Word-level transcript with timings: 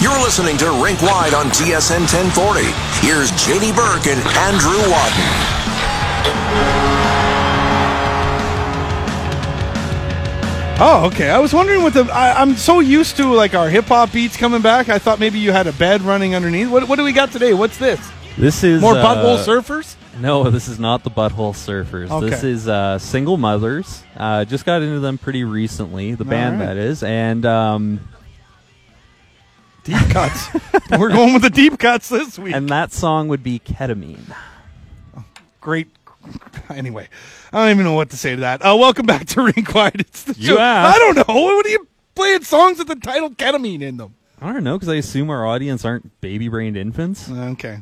You're 0.00 0.18
listening 0.22 0.56
to 0.56 0.70
Rink 0.82 1.02
Wide 1.02 1.34
on 1.34 1.50
TSN 1.50 2.08
1040. 2.08 2.62
Here's 3.06 3.30
JD 3.32 3.76
Burke 3.76 4.06
and 4.06 4.18
Andrew 4.38 4.80
Wadden. 4.90 5.50
Oh, 10.82 11.10
okay. 11.12 11.28
I 11.28 11.38
was 11.38 11.52
wondering 11.52 11.82
what 11.82 11.92
the. 11.92 12.04
I, 12.04 12.40
I'm 12.40 12.56
so 12.56 12.80
used 12.80 13.18
to 13.18 13.30
like 13.34 13.54
our 13.54 13.68
hip 13.68 13.84
hop 13.84 14.10
beats 14.14 14.38
coming 14.38 14.62
back. 14.62 14.88
I 14.88 14.98
thought 14.98 15.20
maybe 15.20 15.38
you 15.38 15.52
had 15.52 15.66
a 15.66 15.72
bed 15.72 16.00
running 16.00 16.34
underneath. 16.34 16.70
What, 16.70 16.88
what 16.88 16.96
do 16.96 17.04
we 17.04 17.12
got 17.12 17.30
today? 17.30 17.52
What's 17.52 17.76
this? 17.76 18.00
This 18.38 18.64
is 18.64 18.80
More 18.80 18.94
uh, 18.94 19.04
butthole 19.04 19.44
surfers? 19.44 19.96
No, 20.18 20.48
this 20.48 20.66
is 20.66 20.78
not 20.78 21.04
the 21.04 21.10
butthole 21.10 21.52
surfers. 21.52 22.08
This 22.22 22.42
is 22.42 22.66
uh, 22.66 22.98
single 22.98 23.36
mothers. 23.36 24.02
Uh, 24.16 24.46
just 24.46 24.64
got 24.64 24.80
into 24.80 25.00
them 25.00 25.18
pretty 25.18 25.44
recently. 25.44 26.14
The 26.14 26.24
band 26.24 26.58
right. 26.58 26.66
that 26.68 26.76
is, 26.78 27.02
and 27.02 27.44
um, 27.44 28.00
Deep 29.90 30.08
cuts. 30.10 30.48
We're 30.98 31.10
going 31.10 31.32
with 31.34 31.42
the 31.42 31.50
deep 31.50 31.78
cuts 31.78 32.08
this 32.08 32.38
week. 32.38 32.54
and 32.54 32.68
that 32.68 32.92
song 32.92 33.28
would 33.28 33.42
be 33.42 33.58
ketamine. 33.58 34.34
Great. 35.60 35.88
Anyway, 36.68 37.08
I 37.52 37.58
don't 37.60 37.70
even 37.70 37.84
know 37.84 37.94
what 37.94 38.10
to 38.10 38.16
say 38.16 38.34
to 38.34 38.40
that. 38.42 38.62
Uh, 38.64 38.76
welcome 38.76 39.06
back 39.06 39.26
to 39.28 39.42
Rink 39.56 39.74
Wide. 39.74 39.96
It's 40.00 40.22
the 40.24 40.34
You 40.38 40.48
show. 40.54 40.58
asked. 40.58 40.96
I 40.96 40.98
don't 40.98 41.16
know. 41.16 41.34
What 41.34 41.66
are 41.66 41.68
you 41.70 41.86
playing 42.14 42.44
songs 42.44 42.78
with 42.78 42.88
the 42.88 42.96
title 42.96 43.30
ketamine 43.30 43.82
in 43.82 43.96
them? 43.96 44.14
I 44.40 44.52
don't 44.52 44.64
know 44.64 44.76
because 44.78 44.88
I 44.88 44.96
assume 44.96 45.28
our 45.30 45.46
audience 45.46 45.84
aren't 45.84 46.18
baby-brained 46.20 46.76
infants. 46.76 47.30
Okay. 47.30 47.80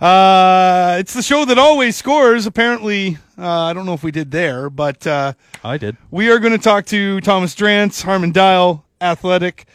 Uh, 0.00 0.96
it's 0.98 1.14
the 1.14 1.22
show 1.22 1.44
that 1.44 1.58
always 1.58 1.96
scores. 1.96 2.46
Apparently, 2.46 3.18
uh, 3.38 3.62
I 3.64 3.72
don't 3.72 3.86
know 3.86 3.94
if 3.94 4.02
we 4.02 4.10
did 4.10 4.30
there, 4.30 4.68
but 4.70 5.06
uh, 5.06 5.34
I 5.62 5.78
did. 5.78 5.96
we 6.10 6.30
are 6.30 6.38
going 6.38 6.52
to 6.52 6.58
talk 6.62 6.86
to 6.86 7.20
Thomas 7.20 7.54
Drance, 7.54 8.02
Harman 8.02 8.32
Dayal, 8.32 8.82
Athletic, 9.00 9.66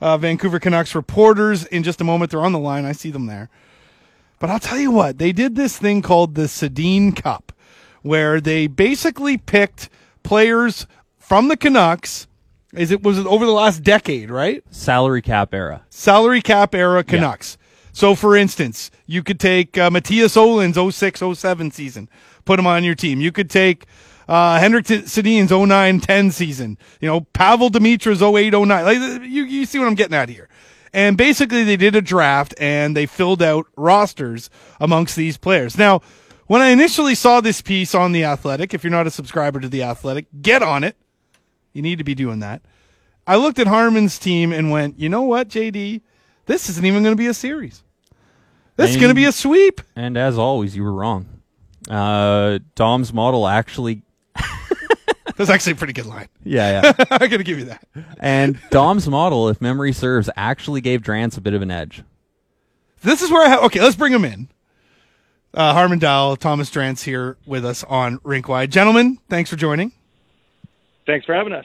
uh, 0.00 0.16
Vancouver 0.18 0.58
Canucks 0.58 0.94
reporters 0.94 1.64
in 1.64 1.82
just 1.82 2.00
a 2.00 2.04
moment. 2.04 2.30
They're 2.30 2.44
on 2.44 2.52
the 2.52 2.58
line. 2.58 2.84
I 2.84 2.92
see 2.92 3.10
them 3.10 3.26
there. 3.26 3.48
But 4.38 4.50
I'll 4.50 4.60
tell 4.60 4.78
you 4.78 4.90
what, 4.90 5.18
they 5.18 5.32
did 5.32 5.56
this 5.56 5.76
thing 5.76 6.00
called 6.00 6.34
the 6.34 6.42
Sedin 6.42 7.14
Cup, 7.14 7.52
where 8.02 8.40
they 8.40 8.68
basically 8.68 9.36
picked 9.36 9.88
players 10.22 10.86
from 11.18 11.48
the 11.48 11.56
Canucks. 11.56 12.26
Is 12.72 12.90
it 12.90 13.02
was 13.02 13.18
it 13.18 13.26
over 13.26 13.46
the 13.46 13.52
last 13.52 13.82
decade, 13.82 14.30
right? 14.30 14.62
Salary 14.70 15.22
cap 15.22 15.54
era. 15.54 15.84
salary 15.90 16.42
cap 16.42 16.74
era 16.74 17.02
Canucks. 17.02 17.56
So, 17.92 18.14
for 18.14 18.36
instance, 18.36 18.92
you 19.06 19.24
could 19.24 19.40
take 19.40 19.76
uh, 19.76 19.90
Mattias 19.90 20.36
Ohlund's 20.36 20.94
06 20.94 21.20
07 21.36 21.70
season, 21.72 22.08
put 22.44 22.60
him 22.60 22.66
on 22.66 22.84
your 22.84 22.94
team. 22.94 23.20
You 23.20 23.32
could 23.32 23.50
take 23.50 23.86
uh, 24.28 24.58
Henrik 24.58 24.86
Sedin's 24.86 25.50
09 25.50 26.00
10 26.00 26.30
season, 26.30 26.78
you 27.00 27.08
know, 27.08 27.22
Pavol 27.22 27.70
Demitra's 27.70 28.22
08 28.22 28.52
09. 28.52 28.84
Like, 28.84 28.98
you, 29.28 29.44
you 29.44 29.64
see 29.64 29.78
what 29.78 29.88
I'm 29.88 29.94
getting 29.94 30.14
at 30.14 30.28
here. 30.28 30.48
And 30.92 31.16
basically, 31.16 31.64
they 31.64 31.76
did 31.76 31.96
a 31.96 32.02
draft 32.02 32.54
and 32.58 32.96
they 32.96 33.06
filled 33.06 33.42
out 33.42 33.66
rosters 33.76 34.50
amongst 34.80 35.16
these 35.16 35.36
players. 35.36 35.76
Now, 35.78 36.02
when 36.46 36.62
I 36.62 36.68
initially 36.68 37.14
saw 37.14 37.40
this 37.40 37.60
piece 37.60 37.94
on 37.94 38.12
The 38.12 38.24
Athletic, 38.24 38.72
if 38.72 38.82
you're 38.82 38.90
not 38.90 39.06
a 39.06 39.10
subscriber 39.10 39.60
to 39.60 39.68
The 39.68 39.82
Athletic, 39.82 40.26
get 40.40 40.62
on 40.62 40.84
it. 40.84 40.96
You 41.72 41.82
need 41.82 41.98
to 41.98 42.04
be 42.04 42.14
doing 42.14 42.40
that. 42.40 42.62
I 43.26 43.36
looked 43.36 43.58
at 43.58 43.66
Harman's 43.66 44.18
team 44.18 44.52
and 44.52 44.70
went, 44.70 44.98
you 44.98 45.10
know 45.10 45.22
what, 45.22 45.48
JD? 45.48 46.00
This 46.46 46.70
isn't 46.70 46.84
even 46.84 47.02
going 47.02 47.12
to 47.12 47.18
be 47.18 47.26
a 47.26 47.34
series. 47.34 47.84
This 48.76 48.90
is 48.90 48.96
going 48.96 49.10
to 49.10 49.14
be 49.14 49.26
a 49.26 49.32
sweep. 49.32 49.82
And 49.94 50.16
as 50.16 50.38
always, 50.38 50.74
you 50.74 50.84
were 50.84 50.92
wrong. 50.92 51.28
Uh, 51.90 52.60
Dom's 52.74 53.12
model 53.12 53.46
actually. 53.46 54.02
That's 55.38 55.50
actually 55.50 55.72
a 55.72 55.76
pretty 55.76 55.92
good 55.94 56.06
line. 56.06 56.28
Yeah, 56.44 56.82
yeah. 56.82 56.92
I'm 57.12 57.18
going 57.18 57.38
to 57.38 57.44
give 57.44 57.58
you 57.58 57.66
that. 57.66 57.86
and 58.18 58.58
Dom's 58.70 59.08
model, 59.08 59.48
if 59.48 59.60
memory 59.60 59.92
serves, 59.92 60.28
actually 60.36 60.80
gave 60.80 61.00
Drance 61.00 61.38
a 61.38 61.40
bit 61.40 61.54
of 61.54 61.62
an 61.62 61.70
edge. 61.70 62.02
This 63.02 63.22
is 63.22 63.30
where 63.30 63.46
I 63.46 63.48
have. 63.48 63.62
Okay, 63.64 63.80
let's 63.80 63.96
bring 63.96 64.12
him 64.12 64.24
in. 64.24 64.48
Uh, 65.54 65.72
Harman 65.72 66.00
Dayal, 66.00 66.36
Thomas 66.36 66.70
Drance 66.70 67.04
here 67.04 67.36
with 67.46 67.64
us 67.64 67.84
on 67.84 68.18
Rinkwide. 68.18 68.70
Gentlemen, 68.70 69.18
thanks 69.30 69.48
for 69.48 69.56
joining. 69.56 69.92
Thanks 71.06 71.24
for 71.24 71.34
having 71.34 71.52
us. 71.52 71.64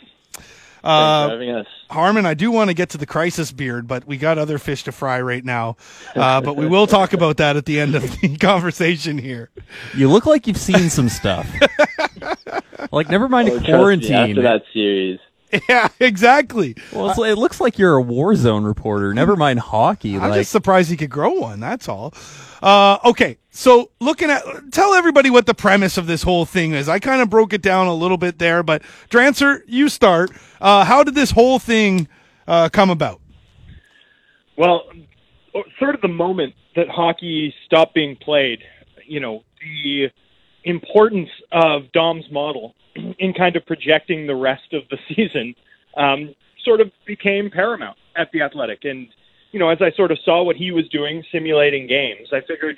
Uh, 0.83 1.29
having 1.29 1.49
us. 1.51 1.67
Harman, 1.89 2.25
I 2.25 2.33
do 2.33 2.51
want 2.51 2.69
to 2.69 2.73
get 2.73 2.89
to 2.89 2.97
the 2.97 3.05
crisis 3.05 3.51
beard, 3.51 3.87
but 3.87 4.05
we 4.05 4.17
got 4.17 4.37
other 4.37 4.57
fish 4.57 4.83
to 4.83 4.91
fry 4.91 5.21
right 5.21 5.43
now. 5.45 5.77
Uh, 6.15 6.41
but 6.41 6.55
we 6.57 6.65
will 6.67 6.87
talk 6.87 7.13
about 7.13 7.37
that 7.37 7.55
at 7.55 7.65
the 7.65 7.79
end 7.79 7.95
of 7.95 8.01
the 8.19 8.37
conversation 8.41 9.17
here. 9.17 9.49
You 9.95 10.09
look 10.09 10.25
like 10.25 10.47
you've 10.47 10.57
seen 10.57 10.89
some 10.89 11.07
stuff. 11.09 11.47
like, 12.91 13.09
never 13.09 13.29
mind 13.29 13.49
Oh, 13.49 13.57
a 13.57 13.61
quarantine. 13.63 14.13
after 14.13 14.41
that 14.41 14.63
series. 14.73 15.19
Yeah, 15.69 15.87
exactly. 15.99 16.75
Well, 16.91 17.11
it's, 17.11 17.19
it 17.19 17.37
looks 17.37 17.61
like 17.61 17.77
you're 17.77 17.95
a 17.95 18.01
war 18.01 18.35
zone 18.35 18.63
reporter. 18.63 19.13
Never 19.13 19.35
mind 19.35 19.59
hockey. 19.59 20.15
I'm 20.15 20.21
like, 20.21 20.41
just 20.41 20.51
surprised 20.51 20.89
he 20.89 20.97
could 20.97 21.09
grow 21.09 21.31
one. 21.31 21.59
That's 21.59 21.87
all. 21.87 22.13
Uh, 22.61 22.97
okay, 23.05 23.37
so 23.51 23.91
looking 23.99 24.29
at, 24.29 24.43
tell 24.71 24.93
everybody 24.93 25.29
what 25.29 25.45
the 25.45 25.53
premise 25.53 25.97
of 25.97 26.07
this 26.07 26.23
whole 26.23 26.45
thing 26.45 26.73
is. 26.73 26.89
I 26.89 26.99
kind 26.99 27.21
of 27.21 27.29
broke 27.29 27.53
it 27.53 27.61
down 27.61 27.87
a 27.87 27.93
little 27.93 28.17
bit 28.17 28.39
there, 28.39 28.63
but 28.63 28.81
Drancer, 29.09 29.61
you 29.67 29.89
start. 29.89 30.31
Uh, 30.59 30.85
how 30.85 31.03
did 31.03 31.13
this 31.13 31.31
whole 31.31 31.59
thing 31.59 32.07
uh, 32.47 32.69
come 32.69 32.89
about? 32.89 33.21
Well, 34.57 34.83
sort 35.79 35.95
of 35.95 36.01
the 36.01 36.07
moment 36.07 36.55
that 36.75 36.89
hockey 36.89 37.53
stopped 37.65 37.93
being 37.93 38.15
played, 38.15 38.59
you 39.05 39.19
know, 39.19 39.43
the 39.59 40.09
importance 40.63 41.29
of 41.51 41.91
Dom's 41.91 42.25
model 42.31 42.75
in 42.95 43.33
kind 43.33 43.55
of 43.55 43.65
projecting 43.65 44.27
the 44.27 44.35
rest 44.35 44.73
of 44.73 44.83
the 44.89 44.97
season 45.15 45.55
um, 45.97 46.33
sort 46.63 46.81
of 46.81 46.91
became 47.05 47.49
paramount 47.49 47.97
at 48.15 48.31
the 48.31 48.41
Athletic. 48.41 48.79
And, 48.83 49.07
you 49.51 49.59
know, 49.59 49.69
as 49.69 49.79
I 49.81 49.91
sort 49.95 50.11
of 50.11 50.17
saw 50.23 50.43
what 50.43 50.55
he 50.55 50.71
was 50.71 50.87
doing, 50.89 51.23
simulating 51.31 51.87
games, 51.87 52.29
I 52.31 52.41
figured 52.41 52.77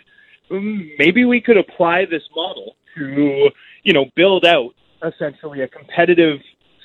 mm, 0.49 0.89
maybe 0.97 1.25
we 1.25 1.41
could 1.41 1.57
apply 1.57 2.05
this 2.05 2.23
model 2.35 2.75
to, 2.95 3.49
you 3.83 3.93
know, 3.93 4.05
build 4.15 4.45
out 4.45 4.73
essentially 5.03 5.61
a 5.61 5.67
competitive 5.67 6.39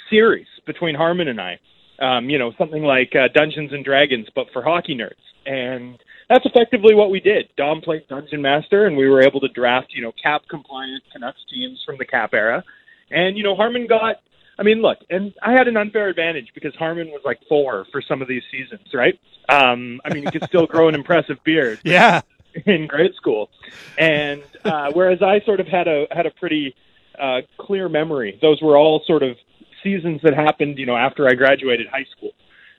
series 0.09 0.47
between 0.67 0.95
Harman 0.95 1.29
and 1.29 1.41
I. 1.41 1.59
Um, 2.01 2.31
you 2.31 2.39
know, 2.39 2.53
something 2.57 2.83
like 2.83 3.15
uh, 3.15 3.29
Dungeons 3.35 3.73
and 3.73 3.85
Dragons, 3.85 4.27
but 4.35 4.47
for 4.53 4.63
hockey 4.63 4.97
nerds. 4.97 5.21
And 5.45 5.99
that's 6.31 6.47
effectively 6.47 6.95
what 6.95 7.11
we 7.11 7.19
did. 7.19 7.49
Dom 7.57 7.81
played 7.81 8.07
Dungeon 8.09 8.41
Master, 8.41 8.87
and 8.87 8.97
we 8.97 9.09
were 9.09 9.21
able 9.21 9.41
to 9.41 9.49
draft, 9.49 9.89
you 9.91 10.01
know, 10.01 10.13
cap 10.23 10.43
compliant 10.49 11.03
Canucks 11.13 11.41
teams 11.53 11.83
from 11.85 11.99
the 11.99 12.07
cap 12.07 12.33
era. 12.33 12.63
And, 13.11 13.37
you 13.37 13.43
know, 13.43 13.57
Harman 13.57 13.89
got, 13.89 14.21
I 14.57 14.63
mean, 14.63 14.81
look, 14.81 14.99
and 15.11 15.35
I 15.43 15.53
had 15.53 15.67
an 15.67 15.77
unfair 15.77 16.09
advantage 16.09 16.53
because 16.55 16.73
Harman 16.77 17.09
was 17.09 17.21
like 17.25 17.41
four 17.49 17.85
for 17.91 18.01
some 18.01 18.23
of 18.23 18.29
these 18.29 18.45
seasons, 18.53 18.87
right? 18.95 19.19
Um, 19.49 20.01
I 20.05 20.15
mean, 20.15 20.23
he 20.23 20.31
could 20.31 20.45
still 20.45 20.67
grow 20.67 20.89
an 20.89 20.95
impressive 20.95 21.43
beard 21.43 21.81
Yeah, 21.83 22.21
in 22.65 22.87
grade 22.87 23.15
school, 23.17 23.51
and 23.99 24.45
uh, 24.65 24.93
whereas 24.93 25.23
I 25.23 25.41
sort 25.45 25.59
of 25.59 25.67
had 25.67 25.89
a 25.89 26.07
had 26.13 26.27
a 26.27 26.31
pretty 26.31 26.77
uh, 27.21 27.41
clear 27.59 27.89
memory. 27.89 28.39
Those 28.41 28.63
were 28.63 28.77
all 28.77 29.03
sort 29.05 29.25
of 29.25 29.37
seasons 29.83 30.21
that 30.23 30.35
happened, 30.35 30.79
you 30.79 30.87
know, 30.87 30.97
after 30.97 31.29
I 31.29 31.33
graduated 31.33 31.89
high 31.89 32.07
school. 32.17 32.31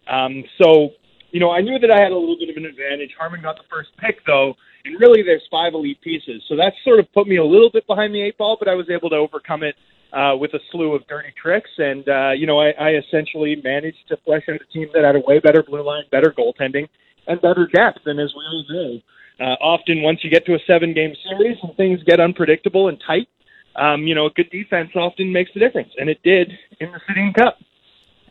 Um, 0.07 0.45
so, 0.61 0.91
you 1.31 1.39
know, 1.39 1.51
I 1.51 1.61
knew 1.61 1.79
that 1.79 1.91
I 1.91 2.01
had 2.01 2.11
a 2.11 2.17
little 2.17 2.37
bit 2.37 2.49
of 2.49 2.57
an 2.57 2.65
advantage. 2.65 3.11
Harman 3.17 3.41
got 3.41 3.57
the 3.57 3.67
first 3.69 3.89
pick, 3.97 4.25
though, 4.25 4.53
and 4.85 4.99
really 4.99 5.23
there's 5.23 5.43
five 5.49 5.73
elite 5.73 6.01
pieces, 6.01 6.43
so 6.47 6.55
that 6.55 6.73
sort 6.83 6.99
of 6.99 7.11
put 7.13 7.27
me 7.27 7.37
a 7.37 7.45
little 7.45 7.69
bit 7.71 7.85
behind 7.87 8.13
the 8.13 8.21
eight 8.21 8.37
ball, 8.37 8.57
but 8.59 8.67
I 8.67 8.75
was 8.75 8.89
able 8.89 9.09
to 9.09 9.17
overcome 9.17 9.63
it. 9.63 9.75
Uh, 10.13 10.35
with 10.35 10.53
a 10.53 10.59
slew 10.73 10.93
of 10.93 11.07
dirty 11.07 11.33
tricks, 11.41 11.69
and 11.77 12.03
uh, 12.09 12.31
you 12.31 12.45
know, 12.45 12.59
I, 12.59 12.71
I 12.71 12.89
essentially 12.95 13.55
managed 13.63 14.09
to 14.09 14.17
flesh 14.25 14.43
out 14.49 14.59
a 14.59 14.73
team 14.73 14.89
that 14.93 15.05
had 15.05 15.15
a 15.15 15.21
way 15.21 15.39
better 15.39 15.63
blue 15.63 15.81
line, 15.83 16.03
better 16.11 16.35
goaltending, 16.37 16.89
and 17.27 17.39
better 17.39 17.65
depth. 17.73 17.99
And 18.05 18.19
as 18.19 18.33
we 18.35 18.43
all 18.43 18.65
know, 18.69 18.99
uh, 19.39 19.55
often 19.61 20.01
once 20.01 20.19
you 20.21 20.29
get 20.29 20.45
to 20.45 20.53
a 20.53 20.59
seven 20.67 20.93
game 20.93 21.13
series 21.29 21.57
and 21.63 21.75
things 21.77 21.99
get 22.05 22.19
unpredictable 22.19 22.89
and 22.89 23.01
tight, 23.07 23.27
um, 23.75 24.03
you 24.03 24.13
know, 24.13 24.25
a 24.25 24.29
good 24.31 24.49
defense 24.51 24.89
often 24.95 25.31
makes 25.31 25.51
the 25.53 25.59
difference. 25.59 25.91
And 25.97 26.09
it 26.09 26.21
did 26.23 26.51
in 26.79 26.91
the 26.91 26.99
Sedin 27.09 27.33
Cup. 27.33 27.57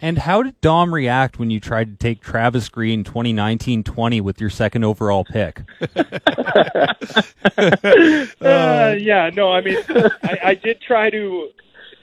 And 0.00 0.18
how 0.18 0.42
did 0.42 0.60
Dom 0.60 0.94
react 0.94 1.38
when 1.38 1.50
you 1.50 1.60
tried 1.60 1.90
to 1.90 1.96
take 1.96 2.20
Travis 2.20 2.68
Green 2.68 3.04
2019-20 3.04 4.20
with 4.20 4.40
your 4.40 4.50
second 4.50 4.84
overall 4.84 5.24
pick? 5.24 5.62
Uh, 8.40 8.94
yeah, 8.98 9.30
no, 9.34 9.52
I 9.52 9.60
mean, 9.60 9.76
I, 10.22 10.38
I 10.44 10.54
did 10.54 10.80
try 10.80 11.10
to, 11.10 11.50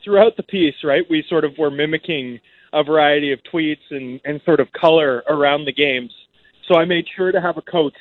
throughout 0.03 0.37
the 0.37 0.43
piece, 0.43 0.75
right, 0.83 1.03
we 1.09 1.23
sort 1.27 1.43
of 1.43 1.57
were 1.57 1.71
mimicking 1.71 2.39
a 2.73 2.83
variety 2.83 3.31
of 3.31 3.39
tweets 3.51 3.81
and, 3.89 4.21
and 4.23 4.39
sort 4.45 4.59
of 4.59 4.71
color 4.71 5.23
around 5.27 5.65
the 5.65 5.73
games. 5.73 6.11
So 6.67 6.75
I 6.75 6.85
made 6.85 7.05
sure 7.15 7.31
to 7.31 7.41
have 7.41 7.57
a 7.57 7.61
coach 7.61 7.95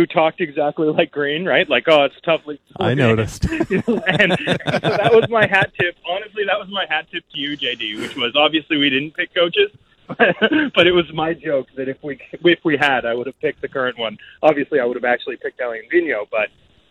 who 0.00 0.06
talked 0.06 0.40
exactly 0.40 0.88
like 0.88 1.10
Green, 1.10 1.44
right? 1.44 1.68
Like, 1.68 1.84
oh, 1.88 2.04
it's 2.04 2.14
tough. 2.24 2.46
league." 2.46 2.58
I 2.78 2.94
noticed. 2.94 3.44
You 3.70 3.82
know, 3.86 4.02
and, 4.06 4.32
and 4.32 4.58
so 4.64 4.96
that 4.96 5.10
was 5.12 5.28
my 5.28 5.46
hat 5.46 5.70
tip. 5.78 5.94
Honestly, 6.08 6.44
that 6.46 6.58
was 6.58 6.68
my 6.70 6.86
hat 6.88 7.06
tip 7.12 7.22
to 7.32 7.38
you, 7.38 7.56
JD, 7.56 8.00
which 8.00 8.16
was 8.16 8.34
obviously 8.34 8.78
we 8.78 8.88
didn't 8.90 9.12
pick 9.12 9.34
coaches, 9.34 9.70
but 10.08 10.86
it 10.86 10.92
was 10.92 11.12
my 11.12 11.34
joke 11.34 11.66
that 11.76 11.88
if 11.88 11.98
we 12.02 12.18
if 12.32 12.60
we 12.64 12.76
had, 12.78 13.04
I 13.04 13.12
would 13.14 13.26
have 13.26 13.38
picked 13.40 13.60
the 13.60 13.68
current 13.68 13.98
one. 13.98 14.16
Obviously, 14.42 14.80
I 14.80 14.84
would 14.86 14.96
have 14.96 15.04
actually 15.04 15.36
picked 15.36 15.60
Alain 15.60 15.82
Vigneault, 15.92 16.28
but 16.30 16.48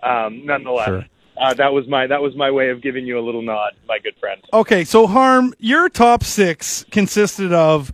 um, 0.07 0.45
nonetheless, 0.45 0.87
Sure. 0.87 1.05
uh, 1.41 1.53
that 1.55 1.73
was 1.73 1.87
my 1.87 2.07
that 2.07 2.21
was 2.21 2.35
my 2.35 2.51
way 2.51 2.69
of 2.69 2.81
giving 2.81 3.05
you 3.05 3.17
a 3.19 3.23
little 3.25 3.41
nod, 3.41 3.73
my 3.87 3.97
good 3.99 4.15
friend. 4.19 4.41
Okay, 4.53 4.83
so 4.85 5.07
Harm, 5.07 5.53
your 5.59 5.89
top 5.89 6.23
six 6.23 6.85
consisted 6.91 7.51
of 7.51 7.91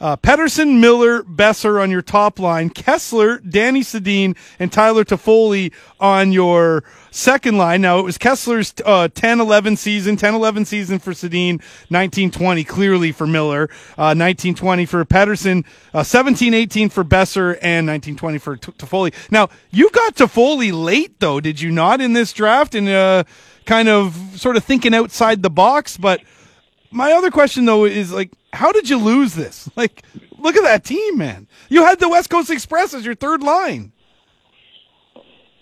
uh, 0.00 0.16
Pettersson, 0.16 0.80
Miller, 0.80 1.22
Boeser 1.22 1.80
on 1.80 1.90
your 1.90 2.02
top 2.02 2.38
line, 2.38 2.70
Kesler, 2.70 3.38
Danny 3.48 3.80
Sedin, 3.80 4.36
and 4.58 4.72
Tyler 4.72 5.04
Toffoli 5.04 5.72
on 5.98 6.32
your 6.32 6.84
second 7.10 7.58
line. 7.58 7.82
Now, 7.82 7.98
it 7.98 8.02
was 8.02 8.16
Kesler's 8.16 8.72
uh, 8.84 9.08
10-11 9.08 9.76
season, 9.76 10.16
10-11 10.16 10.66
season 10.66 10.98
for 10.98 11.12
Sedin, 11.12 11.62
19-20 11.90 12.66
clearly 12.66 13.12
for 13.12 13.26
Miller, 13.26 13.68
uh, 13.98 14.14
19-20 14.14 14.88
for 14.88 15.04
Pettersson, 15.04 15.64
uh, 15.92 16.00
17-18 16.00 16.90
for 16.90 17.04
Boeser, 17.04 17.58
and 17.60 17.88
19-20 17.88 18.40
for 18.40 18.56
T- 18.56 18.72
Toffoli. 18.72 19.12
Now, 19.30 19.50
you 19.70 19.90
got 19.90 20.14
Toffoli 20.14 20.72
late, 20.72 21.20
though, 21.20 21.40
did 21.40 21.60
you 21.60 21.70
not, 21.70 22.00
in 22.00 22.14
this 22.14 22.32
draft? 22.32 22.74
And 22.74 22.88
uh, 22.88 23.24
kind 23.66 23.88
of 23.88 24.16
sort 24.34 24.56
of 24.56 24.64
thinking 24.64 24.94
outside 24.94 25.42
the 25.42 25.50
box, 25.50 25.96
but 25.96 26.20
my 26.90 27.12
other 27.12 27.30
question 27.30 27.64
though 27.64 27.84
is 27.84 28.12
like, 28.12 28.30
how 28.52 28.72
did 28.72 28.88
you 28.88 28.98
lose 28.98 29.34
this? 29.34 29.68
Like, 29.76 30.02
look 30.38 30.56
at 30.56 30.64
that 30.64 30.84
team, 30.84 31.16
man. 31.16 31.46
You 31.68 31.84
had 31.84 32.00
the 32.00 32.08
West 32.08 32.28
Coast 32.28 32.50
Express 32.50 32.92
as 32.92 33.04
your 33.04 33.14
third 33.14 33.42
line. 33.42 33.92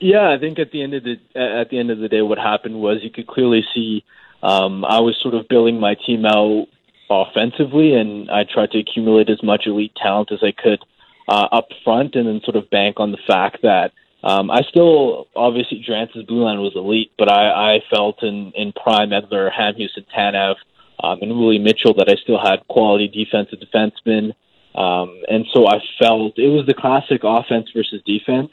Yeah, 0.00 0.30
I 0.30 0.38
think 0.38 0.58
at 0.58 0.72
the 0.72 0.82
end 0.82 0.94
of 0.94 1.04
the 1.04 1.16
at 1.34 1.70
the 1.70 1.78
end 1.78 1.90
of 1.90 1.98
the 1.98 2.08
day, 2.08 2.22
what 2.22 2.38
happened 2.38 2.80
was 2.80 2.98
you 3.02 3.10
could 3.10 3.26
clearly 3.26 3.64
see 3.74 4.04
um, 4.42 4.84
I 4.84 5.00
was 5.00 5.16
sort 5.20 5.34
of 5.34 5.48
building 5.48 5.80
my 5.80 5.94
team 5.94 6.24
out 6.24 6.66
offensively, 7.10 7.94
and 7.94 8.30
I 8.30 8.44
tried 8.44 8.70
to 8.72 8.78
accumulate 8.78 9.28
as 9.28 9.42
much 9.42 9.66
elite 9.66 9.92
talent 10.00 10.30
as 10.32 10.40
I 10.42 10.52
could 10.52 10.80
uh, 11.28 11.48
up 11.52 11.68
front, 11.84 12.14
and 12.14 12.26
then 12.26 12.40
sort 12.44 12.56
of 12.56 12.70
bank 12.70 13.00
on 13.00 13.12
the 13.12 13.18
fact 13.26 13.58
that 13.62 13.92
um, 14.22 14.50
I 14.50 14.62
still 14.62 15.28
obviously 15.34 15.84
Drance's 15.86 16.24
blue 16.24 16.44
line 16.44 16.60
was 16.60 16.72
elite, 16.74 17.12
but 17.18 17.30
I, 17.30 17.74
I 17.74 17.78
felt 17.90 18.22
in 18.22 18.52
in 18.54 18.72
prime 18.72 19.10
Edler, 19.10 19.50
Hamhuis, 19.52 19.96
and 19.96 20.06
Tanev, 20.16 20.56
um, 21.02 21.18
and 21.22 21.38
Willie 21.38 21.58
Mitchell 21.58 21.94
that 21.94 22.08
I 22.08 22.16
still 22.22 22.38
had 22.38 22.66
quality 22.68 23.08
defensive 23.08 23.58
defensemen, 23.60 24.34
um, 24.74 25.22
and 25.28 25.46
so 25.52 25.66
I 25.66 25.80
felt 25.98 26.38
it 26.38 26.48
was 26.48 26.66
the 26.66 26.74
classic 26.74 27.22
offense 27.24 27.68
versus 27.74 28.02
defense 28.06 28.50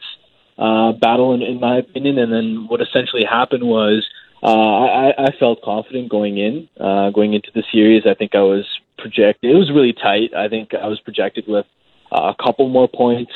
uh, 0.57 0.93
battle, 0.93 1.33
in, 1.33 1.41
in 1.41 1.59
my 1.59 1.77
opinion. 1.77 2.17
And 2.17 2.31
then 2.31 2.67
what 2.67 2.81
essentially 2.81 3.23
happened 3.23 3.63
was 3.63 4.07
uh, 4.41 4.47
I, 4.47 5.13
I 5.17 5.31
felt 5.39 5.61
confident 5.61 6.09
going 6.09 6.37
in, 6.37 6.69
uh, 6.79 7.09
going 7.11 7.33
into 7.33 7.49
the 7.53 7.63
series. 7.71 8.03
I 8.05 8.13
think 8.13 8.35
I 8.35 8.41
was 8.41 8.65
projected. 8.97 9.51
It 9.51 9.55
was 9.55 9.71
really 9.71 9.93
tight. 9.93 10.33
I 10.35 10.47
think 10.47 10.73
I 10.73 10.87
was 10.87 10.99
projected 11.01 11.45
with 11.47 11.65
uh, 12.11 12.33
a 12.37 12.43
couple 12.43 12.69
more 12.69 12.87
points. 12.87 13.33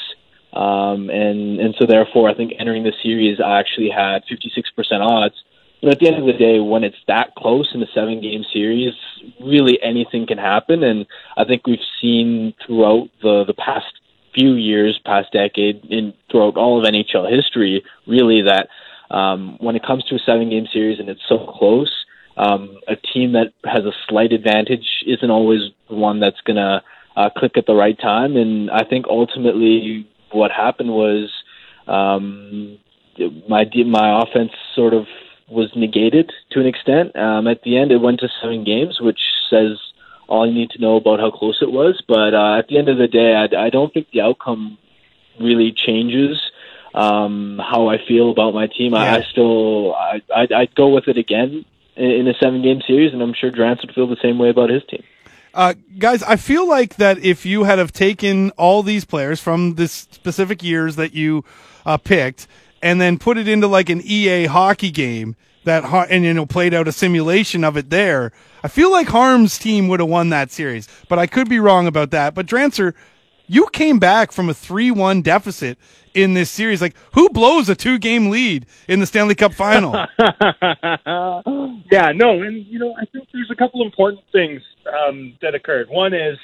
Um, 0.54 1.10
and, 1.10 1.60
and 1.60 1.76
so 1.78 1.86
therefore 1.86 2.30
I 2.30 2.34
think 2.34 2.54
entering 2.58 2.84
the 2.84 2.94
series, 3.04 3.40
I 3.40 3.60
actually 3.60 3.90
had 3.90 4.24
56% 4.26 4.66
odds. 5.02 5.36
But 5.81 5.94
at 5.94 6.00
the 6.00 6.08
end 6.08 6.18
of 6.18 6.26
the 6.26 6.34
day, 6.34 6.60
when 6.60 6.84
it's 6.84 6.98
that 7.08 7.36
close 7.38 7.70
in 7.74 7.81
a 7.81 7.88
seven 7.96 8.22
game 8.22 8.44
series, 8.52 8.94
really 9.40 9.80
anything 9.81 10.28
can 10.28 10.38
happen. 10.38 10.84
And 10.84 11.06
I 11.38 11.46
think 11.46 11.66
we've 11.66 11.80
seen 12.02 12.54
throughout 12.66 13.10
the, 13.22 13.46
the 13.48 13.54
past 13.54 13.86
few 14.34 14.54
years, 14.54 15.00
past 15.06 15.31
decade, 15.31 15.86
in 15.86 16.14
throughout 16.30 16.58
all 16.58 16.80
of 16.80 16.92
NHL 16.92 17.34
history, 17.34 17.84
really 18.06 18.42
that 18.42 18.68
um, 19.16 19.58
when 19.60 19.76
it 19.76 19.86
comes 19.86 20.04
to 20.06 20.16
a 20.16 20.20
seven 20.20 20.50
game 20.50 20.68
series 20.72 21.00
and 21.00 21.10
it's 21.10 21.22
so 21.30 21.48
close, 21.58 21.92
um, 22.38 22.78
a 22.88 22.96
team 22.96 23.34
that 23.34 23.54
has 23.64 23.86
a 23.86 23.92
slight 24.08 24.31
advantage 24.31 25.04
isn't 25.08 25.31
always 25.31 25.62
one 25.88 26.20
that's 26.20 26.40
going 26.42 26.58
to 26.58 26.81
uh, 27.16 27.30
click 27.38 27.54
at 27.58 27.66
the 27.66 27.74
right 27.74 28.00
time. 28.00 28.36
And 28.36 28.70
I 28.70 28.84
think 28.84 29.06
ultimately 29.10 30.08
what 30.31 30.52
happened 30.52 30.90
was 30.90 31.31
um, 31.88 32.78
my 33.48 33.66
my 33.86 34.22
offense 34.22 34.52
sort 34.76 34.94
of 34.94 35.06
was 35.50 35.72
negated 35.75 36.31
to 36.51 36.60
an 36.60 36.68
extent. 36.68 37.16
Um, 37.16 37.48
at 37.48 37.63
the 37.63 37.78
end, 37.78 37.92
it 37.92 37.98
went 37.98 38.19
to 38.22 38.30
seven 38.42 38.63
games, 38.63 39.00
which 39.01 39.19
says 39.50 39.78
all 40.28 40.48
you 40.48 40.54
need 40.54 40.69
to 40.72 40.81
know 40.81 40.96
about 40.96 41.19
how 41.19 41.31
close 41.31 41.60
it 41.62 41.72
was. 41.72 42.01
But 42.07 42.34
uh, 42.34 42.60
at 42.60 42.68
the 42.68 42.78
end 42.78 42.90
of 42.90 42.98
the 42.98 43.07
day, 43.07 43.36
I, 43.36 43.66
I 43.66 43.69
don't 43.69 43.94
think 43.94 44.07
the 44.12 44.22
outcome 44.22 44.78
really 45.40 45.72
changes 45.72 46.40
um, 46.94 47.60
how 47.63 47.90
I 47.90 47.98
feel 48.07 48.31
about 48.31 48.54
my 48.54 48.68
team. 48.68 48.94
Yeah. 48.94 49.00
I, 49.00 49.18
I 49.18 49.22
still 49.31 49.96
I, 49.96 50.22
I'd, 50.36 50.51
I'd 50.51 50.75
go 50.75 50.90
with 50.90 51.07
it 51.07 51.18
again 51.18 51.66
in, 51.95 52.28
a 52.28 52.34
seven 52.36 52.62
game 52.62 52.81
series, 52.86 53.13
and 53.13 53.22
I'm 53.22 53.34
sure 53.34 53.52
Drance 53.52 53.81
would 53.81 53.94
feel 53.94 54.07
the 54.07 54.18
same 54.22 54.38
way 54.38 54.50
about 54.50 54.69
his 54.69 54.84
team. 54.86 55.04
Uh, 55.54 55.74
guys, 55.98 56.22
I 56.24 56.36
feel 56.36 56.68
like 56.68 56.98
that 56.98 57.18
if 57.19 57.45
you 57.45 57.63
had 57.63 57.80
have 57.80 57.92
taken 57.92 58.52
all 58.52 58.84
these 58.84 59.04
players 59.04 59.42
from 59.42 59.75
this 59.75 59.92
specific 59.92 60.62
years 60.63 60.95
that 60.95 61.13
you 61.13 61.44
uh, 61.86 61.98
picked 61.98 62.48
and 62.81 63.00
then 63.00 63.18
put 63.18 63.38
it 63.38 63.48
into 63.48 63.68
like 63.68 63.90
an 63.90 64.02
EA 64.04 64.46
hockey 64.46 64.92
game 64.92 65.36
that 65.66 65.84
and 66.10 66.24
you 66.24 66.34
know 66.34 66.46
played 66.46 66.74
out 66.74 66.88
a 66.88 66.92
simulation 66.92 67.64
of 67.64 67.78
it 67.78 67.90
there, 67.90 68.31
I 68.64 68.68
feel 68.68 68.92
like 68.92 69.08
Harm's 69.08 69.58
team 69.58 69.88
would 69.88 70.00
have 70.00 70.10
won 70.10 70.30
that 70.30 70.52
series, 70.52 70.88
but 71.08 71.20
I 71.20 71.28
could 71.28 71.50
be 71.50 71.60
wrong 71.60 71.88
about 71.88 72.12
that. 72.12 72.34
But 72.34 72.46
Drancer, 72.46 72.94
you 73.48 73.68
came 73.72 74.00
back 74.00 74.31
from 74.31 74.50
a 74.50 74.54
3-1 74.54 75.24
deficit 75.24 75.78
in 76.14 76.34
this 76.34 76.50
series. 76.50 76.81
Like, 76.81 76.96
who 77.14 77.30
blows 77.30 77.70
a 77.70 77.76
two-game 77.76 78.30
lead 78.30 78.66
in 78.88 79.00
the 79.00 79.06
Stanley 79.06 79.36
Cup 79.36 79.54
final? 79.54 79.94
yeah, 81.92 82.12
no, 82.16 82.42
and 82.42 82.66
you 82.66 82.80
know, 82.80 82.96
I 83.00 83.06
think 83.06 83.28
there's 83.34 83.52
a 83.52 83.56
couple 83.56 83.84
important 83.84 84.24
things 84.31 84.62
um, 84.88 85.34
that 85.42 85.56
occurred. 85.56 85.90
One 85.90 86.14
is, 86.14 86.38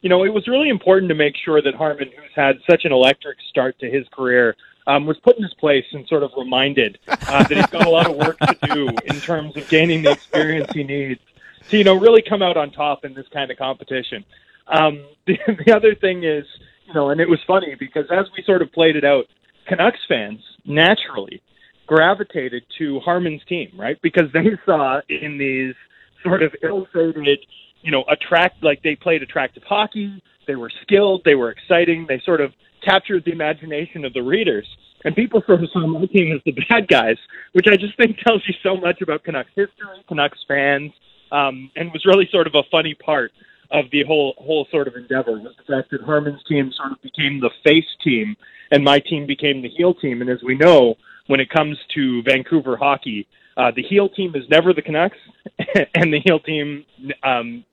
you 0.00 0.08
know, 0.08 0.24
it 0.24 0.32
was 0.32 0.46
really 0.48 0.68
important 0.68 1.08
to 1.08 1.14
make 1.14 1.34
sure 1.44 1.62
that 1.62 1.74
Harman, 1.74 2.08
who's 2.08 2.34
had 2.34 2.56
such 2.68 2.84
an 2.84 2.92
electric 2.92 3.38
start 3.50 3.78
to 3.80 3.90
his 3.90 4.06
career, 4.12 4.56
um, 4.86 5.06
was 5.06 5.16
put 5.18 5.36
in 5.36 5.42
his 5.42 5.54
place 5.54 5.84
and 5.92 6.06
sort 6.08 6.22
of 6.22 6.30
reminded 6.36 6.98
uh, 7.08 7.42
that 7.44 7.52
he's 7.52 7.66
got 7.66 7.86
a 7.86 7.90
lot 7.90 8.10
of 8.10 8.16
work 8.16 8.38
to 8.38 8.56
do 8.74 8.88
in 9.04 9.20
terms 9.20 9.56
of 9.56 9.68
gaining 9.68 10.02
the 10.02 10.10
experience 10.10 10.70
he 10.72 10.84
needs 10.84 11.20
to 11.68 11.78
you 11.78 11.84
know 11.84 11.94
really 11.94 12.22
come 12.22 12.42
out 12.42 12.56
on 12.56 12.70
top 12.70 13.04
in 13.04 13.14
this 13.14 13.26
kind 13.32 13.50
of 13.50 13.56
competition. 13.56 14.24
Um, 14.66 15.04
the, 15.26 15.38
the 15.66 15.74
other 15.74 15.94
thing 15.94 16.24
is, 16.24 16.44
you 16.86 16.94
know, 16.94 17.10
and 17.10 17.20
it 17.20 17.28
was 17.28 17.40
funny 17.46 17.76
because 17.78 18.06
as 18.10 18.26
we 18.36 18.42
sort 18.44 18.62
of 18.62 18.72
played 18.72 18.96
it 18.96 19.04
out, 19.04 19.26
Canucks 19.68 20.00
fans 20.08 20.40
naturally 20.64 21.40
gravitated 21.86 22.64
to 22.78 23.00
Harman's 23.00 23.44
team, 23.48 23.70
right? 23.76 24.00
Because 24.02 24.32
they 24.32 24.50
saw 24.66 25.00
in 25.08 25.38
these 25.38 25.74
sort 26.22 26.42
of 26.42 26.54
ill-fated, 26.62 27.40
you 27.82 27.90
know, 27.90 28.04
attract 28.10 28.62
like 28.62 28.82
they 28.82 28.96
played 28.96 29.22
attractive 29.22 29.62
hockey. 29.64 30.22
They 30.46 30.56
were 30.56 30.70
skilled. 30.82 31.22
They 31.24 31.34
were 31.34 31.50
exciting. 31.50 32.06
They 32.08 32.20
sort 32.24 32.40
of 32.40 32.52
captured 32.84 33.24
the 33.24 33.32
imagination 33.32 34.04
of 34.04 34.12
the 34.12 34.22
readers. 34.22 34.66
And 35.04 35.16
people 35.16 35.42
sort 35.46 35.62
of 35.62 35.70
saw 35.72 35.86
my 35.86 36.06
team 36.06 36.32
as 36.32 36.40
the 36.44 36.52
bad 36.68 36.88
guys, 36.88 37.16
which 37.52 37.66
I 37.68 37.76
just 37.76 37.96
think 37.96 38.16
tells 38.26 38.42
you 38.46 38.54
so 38.62 38.76
much 38.76 39.02
about 39.02 39.24
Canucks 39.24 39.50
history, 39.54 40.04
Canucks 40.08 40.38
fans, 40.46 40.92
um, 41.32 41.70
and 41.76 41.90
was 41.92 42.04
really 42.06 42.28
sort 42.30 42.46
of 42.46 42.54
a 42.54 42.62
funny 42.70 42.94
part 42.94 43.32
of 43.70 43.86
the 43.90 44.04
whole 44.04 44.34
whole 44.36 44.66
sort 44.70 44.86
of 44.86 44.96
endeavor 44.96 45.32
was 45.32 45.54
the 45.56 45.74
fact 45.74 45.90
that 45.90 46.02
Harman's 46.02 46.42
team 46.46 46.70
sort 46.76 46.92
of 46.92 47.02
became 47.02 47.40
the 47.40 47.50
face 47.64 47.88
team 48.04 48.36
and 48.70 48.84
my 48.84 48.98
team 48.98 49.26
became 49.26 49.62
the 49.62 49.68
heel 49.68 49.94
team. 49.94 50.20
And 50.20 50.30
as 50.30 50.42
we 50.44 50.54
know, 50.56 50.94
when 51.26 51.40
it 51.40 51.48
comes 51.48 51.78
to 51.94 52.22
Vancouver 52.22 52.76
hockey, 52.76 53.26
uh, 53.56 53.70
the 53.74 53.82
heel 53.82 54.08
team 54.08 54.32
is 54.34 54.44
never 54.50 54.72
the 54.72 54.82
Canucks, 54.82 55.16
and 55.94 56.12
the 56.12 56.20
heel 56.24 56.40
team 56.40 56.84
um, 57.22 57.64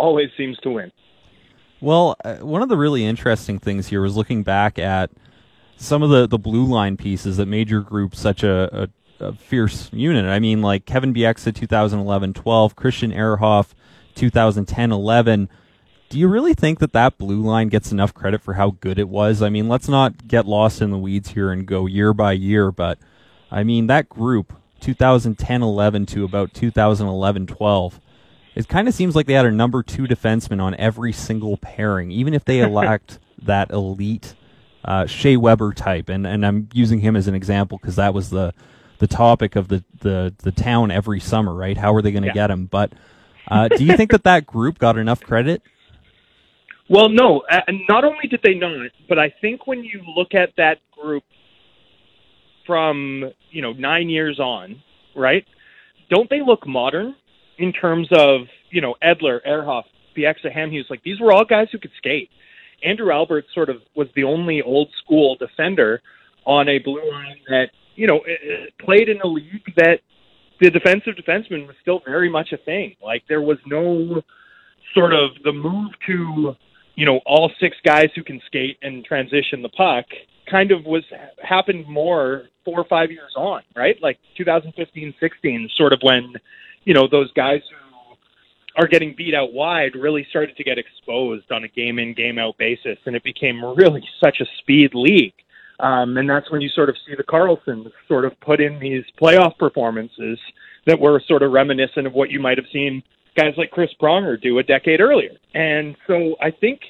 always 0.00 0.30
seems 0.36 0.58
to 0.58 0.70
win. 0.70 0.92
Well, 1.80 2.16
uh, 2.24 2.36
one 2.36 2.62
of 2.62 2.68
the 2.68 2.76
really 2.76 3.04
interesting 3.04 3.58
things 3.58 3.88
here 3.88 4.02
was 4.02 4.16
looking 4.16 4.42
back 4.42 4.78
at 4.78 5.10
some 5.76 6.02
of 6.02 6.10
the, 6.10 6.26
the 6.26 6.38
blue 6.38 6.64
line 6.64 6.96
pieces 6.96 7.36
that 7.38 7.46
made 7.46 7.70
your 7.70 7.80
group 7.80 8.14
such 8.14 8.42
a, 8.42 8.82
a 8.82 8.88
a 9.20 9.34
fierce 9.34 9.90
unit. 9.92 10.24
I 10.26 10.38
mean, 10.38 10.62
like 10.62 10.86
Kevin 10.86 11.14
Bieksa 11.14 11.52
2011-12, 11.52 12.74
Christian 12.74 13.12
Ehrhoff 13.12 13.70
2010-11. 14.16 15.48
Do 16.08 16.18
you 16.18 16.26
really 16.26 16.54
think 16.54 16.80
that 16.80 16.92
that 16.92 17.18
blue 17.18 17.40
line 17.40 17.68
gets 17.68 17.92
enough 17.92 18.12
credit 18.12 18.42
for 18.42 18.54
how 18.54 18.70
good 18.80 18.98
it 18.98 19.08
was? 19.08 19.42
I 19.42 19.48
mean, 19.48 19.68
let's 19.68 19.88
not 19.88 20.26
get 20.26 20.46
lost 20.46 20.82
in 20.82 20.90
the 20.90 20.98
weeds 20.98 21.30
here 21.30 21.52
and 21.52 21.66
go 21.66 21.86
year 21.86 22.12
by 22.12 22.32
year, 22.32 22.72
but 22.72 22.98
I 23.50 23.62
mean, 23.62 23.86
that 23.86 24.08
group 24.08 24.54
2010-11 24.80 26.08
to 26.08 26.24
about 26.24 26.52
2011-12 26.52 28.00
it 28.64 28.68
kind 28.68 28.88
of 28.88 28.94
seems 28.94 29.16
like 29.16 29.26
they 29.26 29.34
had 29.34 29.46
a 29.46 29.50
number 29.50 29.82
two 29.82 30.04
defenseman 30.04 30.62
on 30.62 30.74
every 30.76 31.12
single 31.12 31.56
pairing, 31.56 32.10
even 32.10 32.34
if 32.34 32.44
they 32.44 32.64
lacked 32.70 33.18
that 33.42 33.70
elite 33.70 34.34
uh, 34.84 35.06
Shea 35.06 35.36
Weber 35.36 35.72
type. 35.72 36.08
And, 36.08 36.26
and 36.26 36.44
I'm 36.44 36.68
using 36.72 37.00
him 37.00 37.16
as 37.16 37.28
an 37.28 37.34
example 37.34 37.78
because 37.78 37.96
that 37.96 38.14
was 38.14 38.30
the 38.30 38.54
the 38.98 39.06
topic 39.06 39.56
of 39.56 39.68
the, 39.68 39.82
the, 40.00 40.34
the 40.42 40.52
town 40.52 40.90
every 40.90 41.20
summer, 41.20 41.54
right? 41.54 41.78
How 41.78 41.94
are 41.94 42.02
they 42.02 42.12
going 42.12 42.22
to 42.22 42.28
yeah. 42.28 42.34
get 42.34 42.50
him? 42.50 42.66
But 42.66 42.92
uh, 43.48 43.68
do 43.68 43.82
you 43.82 43.96
think 43.96 44.10
that 44.10 44.24
that 44.24 44.46
group 44.46 44.78
got 44.78 44.96
enough 44.98 45.20
credit? 45.22 45.62
Well, 46.92 47.08
no. 47.08 47.44
Uh, 47.48 47.60
not 47.88 48.02
only 48.02 48.26
did 48.28 48.40
they 48.42 48.54
not, 48.54 48.90
but 49.08 49.16
I 49.16 49.32
think 49.40 49.68
when 49.68 49.84
you 49.84 50.02
look 50.16 50.34
at 50.34 50.48
that 50.56 50.78
group 50.90 51.22
from 52.66 53.30
you 53.52 53.62
know 53.62 53.72
nine 53.72 54.08
years 54.08 54.40
on, 54.40 54.82
right? 55.14 55.46
Don't 56.10 56.28
they 56.28 56.40
look 56.44 56.66
modern 56.66 57.14
in 57.60 57.72
terms 57.72 58.08
of 58.10 58.42
you 58.70 58.80
know 58.80 58.94
Edler, 59.02 59.38
Ehrhoff, 59.46 59.84
Bieksa, 60.16 60.54
Hamhuis? 60.54 60.90
Like 60.90 61.02
these 61.02 61.20
were 61.20 61.32
all 61.32 61.44
guys 61.44 61.68
who 61.70 61.78
could 61.78 61.92
skate. 61.96 62.30
Andrew 62.82 63.12
Albert 63.12 63.44
sort 63.54 63.68
of 63.68 63.76
was 63.94 64.08
the 64.16 64.24
only 64.24 64.62
old 64.62 64.88
school 65.04 65.36
defender 65.36 66.00
on 66.46 66.68
a 66.68 66.78
blue 66.78 67.02
line 67.10 67.36
that 67.48 67.66
you 67.94 68.06
know, 68.06 68.20
eh, 68.20 68.30
eh, 68.30 68.66
played 68.80 69.08
in 69.08 69.20
a 69.20 69.26
league 69.26 69.74
that 69.76 70.00
the 70.60 70.70
defensive 70.70 71.14
defenseman 71.14 71.66
was 71.66 71.76
still 71.82 72.00
very 72.04 72.30
much 72.30 72.52
a 72.52 72.56
thing. 72.56 72.96
Like 73.02 73.22
there 73.28 73.42
was 73.42 73.58
no 73.66 74.22
sort 74.94 75.12
of 75.12 75.30
the 75.44 75.52
move 75.52 75.90
to 76.06 76.56
you 77.00 77.06
know, 77.06 77.20
all 77.24 77.50
six 77.58 77.76
guys 77.82 78.10
who 78.14 78.22
can 78.22 78.42
skate 78.46 78.76
and 78.82 79.02
transition 79.04 79.62
the 79.62 79.70
puck 79.70 80.04
kind 80.50 80.70
of 80.70 80.84
was 80.84 81.02
happened 81.42 81.88
more 81.88 82.44
four 82.62 82.78
or 82.78 82.84
five 82.84 83.10
years 83.10 83.32
on, 83.36 83.62
right? 83.74 83.96
Like 84.02 84.18
2015, 84.36 85.14
16, 85.18 85.70
sort 85.76 85.94
of 85.94 86.00
when, 86.02 86.34
you 86.84 86.94
know, 86.94 87.08
those 87.10 87.32
guys 87.32 87.60
who 87.70 87.76
are 88.82 88.86
getting 88.86 89.14
beat 89.16 89.34
out 89.34 89.52
wide 89.52 89.94
really 89.94 90.26
started 90.30 90.56
to 90.56 90.64
get 90.64 90.78
exposed 90.78 91.50
on 91.50 91.64
a 91.64 91.68
game 91.68 91.98
in, 91.98 92.14
game 92.14 92.38
out 92.38 92.56
basis. 92.58 92.98
And 93.06 93.16
it 93.16 93.24
became 93.24 93.64
really 93.64 94.02
such 94.22 94.40
a 94.40 94.46
speed 94.58 94.92
league. 94.94 95.34
Um, 95.80 96.16
and 96.18 96.28
that's 96.28 96.50
when 96.50 96.60
you 96.60 96.68
sort 96.68 96.88
of 96.88 96.96
see 97.06 97.14
the 97.16 97.24
Carlsons 97.24 97.90
sort 98.06 98.24
of 98.24 98.38
put 98.40 98.60
in 98.60 98.78
these 98.78 99.04
playoff 99.20 99.56
performances 99.58 100.38
that 100.86 101.00
were 101.00 101.22
sort 101.26 101.42
of 101.42 101.52
reminiscent 101.52 102.06
of 102.06 102.12
what 102.12 102.30
you 102.30 102.40
might 102.40 102.58
have 102.58 102.66
seen 102.72 103.02
guys 103.36 103.54
like 103.56 103.70
Chris 103.70 103.90
Pronger 104.00 104.40
do 104.40 104.58
a 104.58 104.62
decade 104.62 105.00
earlier. 105.00 105.30
And 105.54 105.96
so 106.06 106.36
I 106.40 106.50
think 106.50 106.80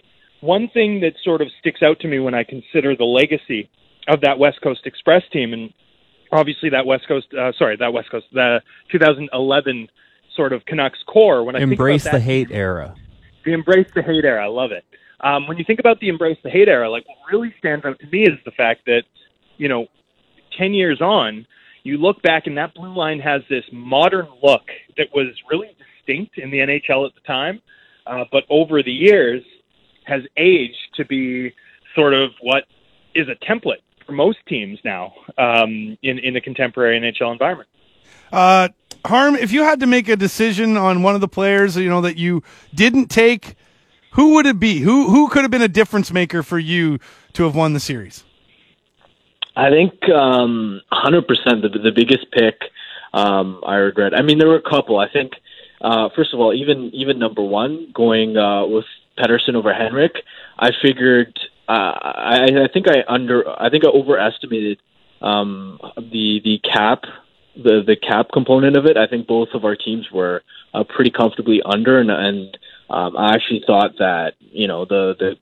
one 0.40 0.68
thing 0.72 1.00
that 1.00 1.12
sort 1.22 1.40
of 1.40 1.48
sticks 1.60 1.82
out 1.82 2.00
to 2.00 2.08
me 2.08 2.18
when 2.18 2.34
I 2.34 2.44
consider 2.44 2.96
the 2.96 3.04
legacy 3.04 3.68
of 4.08 4.22
that 4.22 4.38
West 4.38 4.60
Coast 4.62 4.80
Express 4.86 5.22
team, 5.32 5.52
and 5.52 5.72
obviously 6.32 6.70
that 6.70 6.86
West 6.86 7.06
Coast, 7.08 7.26
uh, 7.34 7.52
sorry, 7.58 7.76
that 7.76 7.92
West 7.92 8.10
Coast, 8.10 8.26
the 8.32 8.60
2011 8.92 9.88
sort 10.34 10.52
of 10.52 10.64
Canucks 10.64 10.98
core. 11.06 11.44
When 11.44 11.56
I 11.56 11.60
embrace 11.60 12.04
think 12.04 12.12
about 12.12 12.18
the 12.18 12.24
hate 12.24 12.50
era, 12.50 12.94
the 13.44 13.52
embrace 13.52 13.88
the 13.94 14.02
hate 14.02 14.24
era, 14.24 14.44
I 14.44 14.48
love 14.48 14.72
it. 14.72 14.84
Um, 15.20 15.46
when 15.46 15.58
you 15.58 15.64
think 15.64 15.80
about 15.80 16.00
the 16.00 16.08
embrace 16.08 16.38
the 16.42 16.50
hate 16.50 16.68
era, 16.68 16.90
like 16.90 17.06
what 17.06 17.16
really 17.30 17.54
stands 17.58 17.84
out 17.84 17.98
to 18.00 18.06
me 18.06 18.22
is 18.22 18.38
the 18.44 18.52
fact 18.52 18.86
that, 18.86 19.02
you 19.58 19.68
know, 19.68 19.86
10 20.58 20.72
years 20.72 21.00
on, 21.00 21.46
you 21.82 21.98
look 21.98 22.22
back 22.22 22.46
and 22.46 22.56
that 22.56 22.74
blue 22.74 22.94
line 22.94 23.20
has 23.20 23.42
this 23.48 23.64
modern 23.72 24.28
look 24.42 24.62
that 24.96 25.08
was 25.14 25.28
really 25.50 25.76
distinct 25.78 26.38
in 26.38 26.50
the 26.50 26.58
NHL 26.58 27.06
at 27.06 27.14
the 27.14 27.20
time, 27.26 27.60
uh, 28.06 28.24
but 28.32 28.44
over 28.48 28.82
the 28.82 28.92
years 28.92 29.42
has 30.04 30.22
aged 30.36 30.94
to 30.96 31.04
be 31.04 31.52
sort 31.94 32.14
of 32.14 32.30
what 32.40 32.64
is 33.14 33.28
a 33.28 33.44
template 33.44 33.82
for 34.10 34.14
most 34.14 34.38
teams 34.48 34.78
now 34.84 35.14
um, 35.38 35.96
in 36.02 36.18
in 36.18 36.34
the 36.34 36.40
contemporary 36.40 37.00
NHL 37.00 37.32
environment. 37.32 37.68
Uh, 38.32 38.68
Harm, 39.04 39.36
if 39.36 39.52
you 39.52 39.62
had 39.62 39.80
to 39.80 39.86
make 39.86 40.08
a 40.08 40.16
decision 40.16 40.76
on 40.76 41.02
one 41.02 41.14
of 41.14 41.20
the 41.20 41.28
players, 41.28 41.76
you 41.76 41.88
know 41.88 42.00
that 42.02 42.16
you 42.16 42.42
didn't 42.74 43.06
take, 43.06 43.56
who 44.12 44.34
would 44.34 44.46
it 44.46 44.58
be? 44.58 44.80
Who 44.80 45.08
who 45.10 45.28
could 45.28 45.42
have 45.42 45.50
been 45.50 45.62
a 45.62 45.68
difference 45.68 46.12
maker 46.12 46.42
for 46.42 46.58
you 46.58 46.98
to 47.34 47.44
have 47.44 47.54
won 47.54 47.72
the 47.72 47.80
series? 47.80 48.24
I 49.56 49.68
think 49.68 50.08
um, 50.08 50.80
100% 50.92 51.26
the, 51.60 51.68
the 51.68 51.90
biggest 51.94 52.30
pick 52.30 52.54
um, 53.12 53.60
I 53.66 53.74
regret. 53.76 54.14
I 54.14 54.22
mean, 54.22 54.38
there 54.38 54.48
were 54.48 54.56
a 54.56 54.70
couple. 54.70 54.98
I 54.98 55.08
think, 55.10 55.32
uh, 55.80 56.08
first 56.14 56.32
of 56.32 56.40
all, 56.40 56.52
even 56.54 56.90
even 56.92 57.18
number 57.18 57.42
one, 57.42 57.90
going 57.94 58.36
uh, 58.36 58.66
with 58.66 58.86
Pettersson 59.18 59.54
over 59.54 59.72
Henrik, 59.72 60.12
I 60.58 60.70
figured 60.82 61.38
uh, 61.70 61.98
I, 62.02 62.44
I 62.64 62.68
think 62.72 62.88
I 62.88 63.04
under 63.06 63.48
I 63.48 63.70
think 63.70 63.84
I 63.84 63.88
overestimated 63.88 64.80
um, 65.22 65.78
the 65.96 66.40
the 66.42 66.58
cap 66.64 67.04
the 67.54 67.82
the 67.86 67.94
cap 67.94 68.26
component 68.32 68.76
of 68.76 68.86
it. 68.86 68.96
I 68.96 69.06
think 69.06 69.28
both 69.28 69.50
of 69.54 69.64
our 69.64 69.76
teams 69.76 70.10
were 70.10 70.42
uh, 70.74 70.82
pretty 70.82 71.12
comfortably 71.12 71.62
under, 71.64 72.00
and, 72.00 72.10
and 72.10 72.58
um, 72.88 73.16
I 73.16 73.34
actually 73.34 73.62
thought 73.64 73.98
that 73.98 74.32
you 74.40 74.66
know 74.66 74.84
the 74.84 75.14
the 75.16 75.36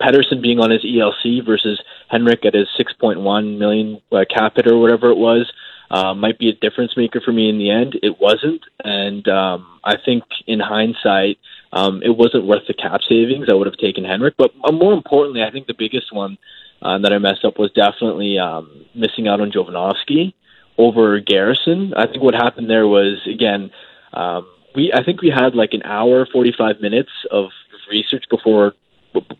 Pettersson 0.00 0.42
being 0.42 0.58
on 0.58 0.70
his 0.70 0.84
ELC 0.84 1.44
versus 1.46 1.80
Henrik 2.08 2.44
at 2.44 2.54
his 2.54 2.68
6.1 2.78 3.58
million 3.58 4.00
uh, 4.12 4.24
cap 4.28 4.54
hit 4.56 4.66
or 4.68 4.78
whatever 4.78 5.10
it 5.10 5.16
was 5.16 5.52
uh, 5.90 6.14
might 6.14 6.38
be 6.38 6.48
a 6.48 6.54
difference 6.54 6.96
maker 6.96 7.20
for 7.20 7.32
me 7.32 7.48
in 7.48 7.58
the 7.58 7.70
end. 7.70 7.98
It 8.02 8.20
wasn't, 8.20 8.62
and 8.84 9.26
um, 9.28 9.80
I 9.84 9.94
think 10.04 10.24
in 10.46 10.60
hindsight, 10.60 11.38
um, 11.76 12.02
it 12.02 12.16
wasn't 12.16 12.46
worth 12.46 12.66
the 12.66 12.74
cap 12.74 13.00
savings. 13.06 13.48
I 13.50 13.54
would 13.54 13.66
have 13.66 13.76
taken 13.76 14.04
Henrik, 14.04 14.34
but 14.38 14.52
uh, 14.64 14.72
more 14.72 14.94
importantly, 14.94 15.42
I 15.42 15.50
think 15.50 15.66
the 15.66 15.74
biggest 15.74 16.10
one 16.12 16.38
uh, 16.80 16.98
that 16.98 17.12
I 17.12 17.18
messed 17.18 17.44
up 17.44 17.58
was 17.58 17.70
definitely 17.72 18.38
um, 18.38 18.86
missing 18.94 19.28
out 19.28 19.40
on 19.40 19.52
Jovanovski 19.52 20.32
over 20.78 21.20
Garrison. 21.20 21.92
I 21.94 22.06
think 22.06 22.22
what 22.22 22.34
happened 22.34 22.70
there 22.70 22.86
was 22.86 23.20
again. 23.26 23.70
Um, 24.12 24.46
we, 24.74 24.92
I 24.92 25.04
think 25.04 25.20
we 25.20 25.30
had 25.30 25.54
like 25.54 25.72
an 25.72 25.82
hour, 25.84 26.26
45 26.26 26.80
minutes 26.80 27.10
of 27.30 27.50
research 27.90 28.24
before 28.30 28.72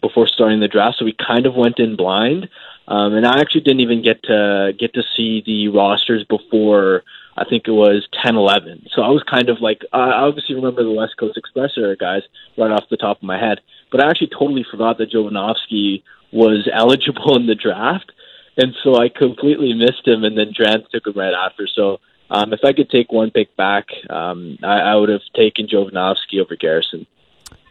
before 0.00 0.26
starting 0.26 0.61
the 0.61 0.69
draft, 0.69 0.99
so 0.99 1.05
we 1.05 1.14
kind 1.14 1.47
of 1.47 1.55
went 1.55 1.78
in 1.78 1.97
blind. 1.97 2.49
Um, 2.88 3.14
and 3.14 3.26
I 3.26 3.40
actually 3.40 3.61
didn't 3.62 3.81
even 3.81 4.02
get 4.02 4.23
to 4.25 4.73
get 4.78 4.95
to 4.95 5.02
see 5.16 5.43
the 5.45 5.69
rosters 5.69 6.25
before 6.25 7.02
I 7.37 7.45
think 7.45 7.64
it 7.66 7.73
was 7.73 8.09
10, 8.25 8.37
11. 8.37 8.87
So 8.95 9.02
I 9.02 9.09
was 9.09 9.23
kind 9.31 9.49
of 9.49 9.61
like 9.61 9.83
I 9.93 10.25
obviously 10.25 10.55
remember 10.55 10.83
the 10.83 10.93
West 10.93 11.16
Coast 11.19 11.37
Express 11.37 11.73
era 11.76 11.97
guys 11.97 12.23
right 12.57 12.71
off 12.71 12.85
the 12.90 12.97
top 12.97 13.19
of 13.19 13.23
my 13.23 13.38
head, 13.38 13.61
but 13.93 14.02
I 14.02 14.09
actually 14.09 14.31
totally 14.38 14.64
forgot 14.71 14.99
that 14.99 15.12
Jovanovski 15.12 16.02
was 16.33 16.69
eligible 16.75 17.37
in 17.37 17.47
the 17.47 17.55
draft, 17.55 18.11
and 18.57 18.75
so 18.83 18.97
I 18.97 19.09
completely 19.09 19.75
missed 19.75 20.07
him. 20.07 20.25
And 20.25 20.37
then 20.37 20.52
Drance 20.59 20.88
took 20.90 21.07
him 21.07 21.14
right 21.14 21.35
after. 21.35 21.66
So 21.66 21.99
um, 22.31 22.52
if 22.52 22.61
I 22.64 22.73
could 22.73 22.90
take 22.90 23.12
one 23.12 23.31
pick 23.31 23.55
back, 23.57 23.87
um, 24.11 24.59
I, 24.62 24.78
I 24.78 24.95
would 24.97 25.09
have 25.09 25.21
taken 25.35 25.66
Jovanovski 25.66 26.40
over 26.40 26.57
Garrison. 26.57 27.07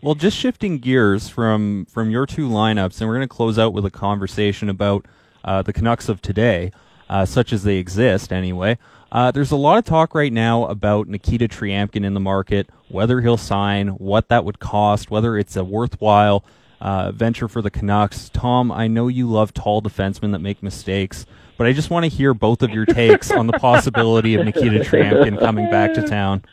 Well, 0.01 0.15
just 0.15 0.37
shifting 0.37 0.77
gears 0.77 1.27
from 1.27 1.85
from 1.85 2.11
your 2.11 2.27
two 2.27 2.47
lineups, 2.47 3.01
and 3.01 3.09
we're 3.09 3.15
going 3.15 3.27
to 3.27 3.35
close 3.35 3.57
out 3.57 3.73
with 3.73 3.85
a 3.85 3.91
conversation 3.91 4.69
about 4.69 5.07
uh, 5.43 5.63
the 5.63 5.73
Canucks 5.73 6.09
of 6.09 6.21
today, 6.21 6.71
uh, 7.09 7.25
such 7.25 7.51
as 7.51 7.63
they 7.63 7.77
exist 7.77 8.31
anyway. 8.31 8.77
Uh, 9.15 9.31
there's 9.31 9.51
a 9.51 9.55
lot 9.55 9.77
of 9.77 9.85
talk 9.85 10.13
right 10.13 10.33
now 10.33 10.65
about 10.65 11.07
Nikita 11.07 11.47
Tryamkin 11.47 12.03
in 12.03 12.13
the 12.13 12.19
market, 12.19 12.69
whether 12.89 13.21
he'll 13.21 13.37
sign, 13.37 13.87
what 13.87 14.27
that 14.27 14.43
would 14.43 14.59
cost, 14.59 15.09
whether 15.09 15.37
it's 15.37 15.55
a 15.55 15.63
worthwhile 15.63 16.43
uh, 16.81 17.13
venture 17.13 17.47
for 17.47 17.61
the 17.61 17.71
Canucks. 17.71 18.27
Tom, 18.27 18.73
I 18.73 18.87
know 18.87 19.07
you 19.07 19.31
love 19.31 19.53
tall 19.53 19.81
defensemen 19.81 20.33
that 20.33 20.39
make 20.39 20.61
mistakes, 20.61 21.25
but 21.57 21.65
I 21.65 21.71
just 21.71 21.89
want 21.89 22.03
to 22.03 22.09
hear 22.09 22.33
both 22.33 22.61
of 22.61 22.71
your 22.71 22.85
takes 22.85 23.31
on 23.31 23.47
the 23.47 23.53
possibility 23.57 24.35
of 24.35 24.43
Nikita 24.43 24.79
Tryamkin 24.79 25.39
coming 25.39 25.71
back 25.71 25.93
to 25.93 26.05
town. 26.05 26.43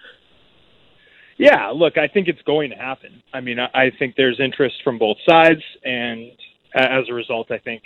Yeah, 1.39 1.71
look, 1.75 1.99
I 1.99 2.07
think 2.07 2.29
it's 2.29 2.43
going 2.43 2.71
to 2.71 2.77
happen. 2.77 3.25
I 3.35 3.41
mean, 3.41 3.59
I 3.59 3.91
think 3.99 4.15
there's 4.15 4.39
interest 4.39 4.77
from 4.85 4.99
both 4.99 5.17
sides, 5.29 5.63
and 5.83 6.31
as 6.77 7.09
a 7.11 7.13
result, 7.13 7.51
I 7.51 7.59
think 7.59 7.83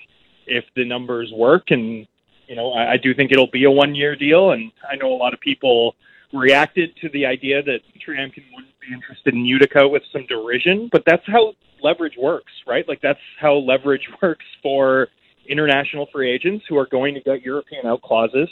if 0.47 0.66
the 0.75 0.85
numbers 0.85 1.33
work, 1.35 1.71
and 1.71 2.06
you 2.46 2.56
know, 2.56 2.72
I, 2.72 2.92
I 2.92 2.96
do 2.96 3.14
think 3.14 3.32
it'll 3.32 3.50
be 3.50 3.64
a 3.64 3.70
one-year 3.70 4.16
deal. 4.16 4.52
And 4.52 4.72
I 4.90 4.96
know 4.96 5.12
a 5.12 5.16
lot 5.16 5.34
of 5.34 5.40
people 5.40 5.94
reacted 6.32 6.96
to 7.00 7.08
the 7.10 7.26
idea 7.26 7.62
that 7.62 7.80
Tryamkin 8.06 8.44
wouldn't 8.54 8.80
be 8.80 8.92
interested 8.92 9.34
in 9.34 9.44
Utica 9.44 9.86
with 9.88 10.02
some 10.12 10.26
derision, 10.26 10.88
but 10.92 11.02
that's 11.06 11.22
how 11.26 11.54
leverage 11.82 12.16
works, 12.18 12.52
right? 12.66 12.86
Like 12.88 13.00
that's 13.00 13.20
how 13.40 13.54
leverage 13.54 14.08
works 14.22 14.44
for 14.62 15.08
international 15.48 16.06
free 16.12 16.30
agents 16.30 16.64
who 16.68 16.76
are 16.76 16.86
going 16.86 17.14
to 17.14 17.20
get 17.20 17.42
European 17.42 17.86
out 17.86 18.02
clauses 18.02 18.48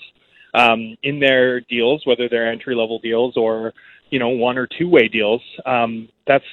um, 0.55 0.97
in 1.03 1.19
their 1.19 1.61
deals, 1.61 2.03
whether 2.07 2.29
they're 2.29 2.51
entry 2.51 2.75
level 2.75 2.99
deals 3.01 3.37
or 3.37 3.73
you 4.11 4.19
know 4.19 4.29
one 4.29 4.57
or 4.57 4.67
two 4.67 4.89
way 4.89 5.09
deals. 5.09 5.43
Um, 5.67 6.09
that's 6.27 6.45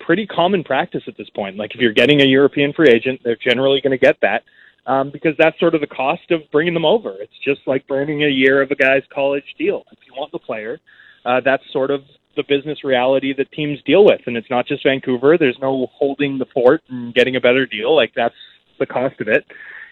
pretty 0.00 0.26
common 0.26 0.62
practice 0.62 1.02
at 1.06 1.16
this 1.16 1.30
point. 1.30 1.56
Like 1.56 1.74
if 1.74 1.80
you're 1.80 1.92
getting 1.92 2.20
a 2.20 2.24
European 2.24 2.72
free 2.72 2.90
agent, 2.90 3.20
they're 3.24 3.36
generally 3.36 3.80
going 3.80 3.92
to 3.92 3.98
get 3.98 4.16
that 4.20 4.44
um, 4.86 5.10
because 5.10 5.34
that's 5.38 5.58
sort 5.58 5.74
of 5.74 5.80
the 5.80 5.86
cost 5.86 6.30
of 6.30 6.40
bringing 6.52 6.74
them 6.74 6.84
over. 6.84 7.14
It's 7.20 7.38
just 7.44 7.60
like 7.66 7.86
burning 7.86 8.22
a 8.22 8.28
year 8.28 8.62
of 8.62 8.70
a 8.70 8.74
guy's 8.74 9.02
college 9.12 9.44
deal. 9.58 9.84
If 9.92 9.98
you 10.06 10.14
want 10.16 10.32
the 10.32 10.38
player, 10.38 10.78
uh, 11.24 11.40
that's 11.44 11.62
sort 11.72 11.90
of 11.90 12.02
the 12.36 12.44
business 12.48 12.84
reality 12.84 13.34
that 13.36 13.50
teams 13.52 13.78
deal 13.84 14.04
with, 14.04 14.20
and 14.26 14.36
it's 14.36 14.50
not 14.50 14.66
just 14.66 14.84
Vancouver. 14.84 15.36
There's 15.38 15.58
no 15.60 15.88
holding 15.92 16.38
the 16.38 16.46
fort 16.52 16.82
and 16.88 17.14
getting 17.14 17.36
a 17.36 17.40
better 17.40 17.66
deal. 17.66 17.94
Like 17.96 18.12
that's 18.14 18.34
the 18.78 18.86
cost 18.86 19.20
of 19.20 19.28
it, 19.28 19.44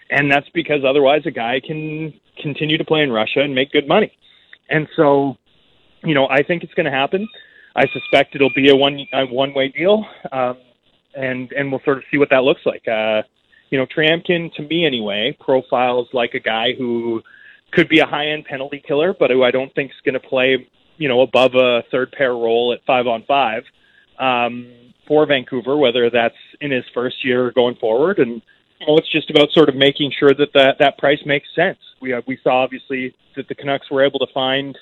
and 0.09 0.31
that's 0.31 0.47
because 0.53 0.81
otherwise 0.87 1.21
a 1.25 1.31
guy 1.31 1.59
can 1.65 2.13
continue 2.41 2.77
to 2.77 2.85
play 2.85 3.01
in 3.01 3.11
Russia 3.11 3.41
and 3.41 3.55
make 3.55 3.71
good 3.71 3.87
money. 3.87 4.11
And 4.69 4.87
so 4.95 5.37
you 6.05 6.13
know, 6.13 6.27
I 6.29 6.43
think 6.43 6.63
it's 6.63 6.73
going 6.73 6.85
to 6.85 6.91
happen. 6.91 7.27
I 7.75 7.85
suspect 7.91 8.35
it'll 8.35 8.53
be 8.55 8.69
a 8.69 8.75
one 8.75 9.05
a 9.13 9.25
one 9.25 9.53
way 9.53 9.69
deal, 9.69 10.05
um, 10.31 10.57
and 11.13 11.51
and 11.51 11.71
we'll 11.71 11.81
sort 11.83 11.97
of 11.97 12.03
see 12.11 12.17
what 12.17 12.29
that 12.29 12.43
looks 12.43 12.61
like. 12.65 12.87
Uh, 12.87 13.23
you 13.69 13.77
know, 13.77 13.85
Tryamkin, 13.85 14.53
to 14.55 14.63
me 14.63 14.85
anyway, 14.85 15.35
profiles 15.39 16.07
like 16.13 16.33
a 16.33 16.39
guy 16.39 16.73
who 16.77 17.21
could 17.71 17.89
be 17.89 17.99
a 17.99 18.05
high 18.05 18.27
end 18.27 18.45
penalty 18.45 18.81
killer, 18.85 19.13
but 19.17 19.31
who 19.31 19.43
I 19.43 19.51
don't 19.51 19.73
think 19.73 19.91
is 19.91 19.97
going 20.03 20.19
to 20.19 20.27
play, 20.27 20.67
you 20.97 21.07
know, 21.07 21.21
above 21.21 21.55
a 21.55 21.83
third 21.91 22.11
pair 22.11 22.31
role 22.31 22.73
at 22.73 22.85
five 22.85 23.07
on 23.07 23.23
five 23.27 23.63
um, 24.19 24.71
for 25.07 25.25
Vancouver, 25.25 25.75
whether 25.77 26.09
that's 26.09 26.35
in 26.61 26.71
his 26.71 26.85
first 26.93 27.23
year 27.25 27.51
going 27.51 27.75
forward. 27.75 28.19
And 28.19 28.41
you 28.79 28.87
know, 28.87 28.97
it's 28.97 29.11
just 29.11 29.29
about 29.29 29.51
sort 29.51 29.69
of 29.69 29.75
making 29.75 30.11
sure 30.17 30.31
that 30.37 30.53
that, 30.53 30.77
that 30.79 30.97
price 30.97 31.19
makes 31.25 31.47
sense. 31.55 31.79
We 32.01 32.13
uh, 32.13 32.21
we 32.27 32.37
saw 32.43 32.63
obviously 32.63 33.13
that 33.35 33.47
the 33.47 33.55
Canucks 33.55 33.89
were 33.89 34.05
able 34.05 34.19
to 34.19 34.27
find 34.33 34.77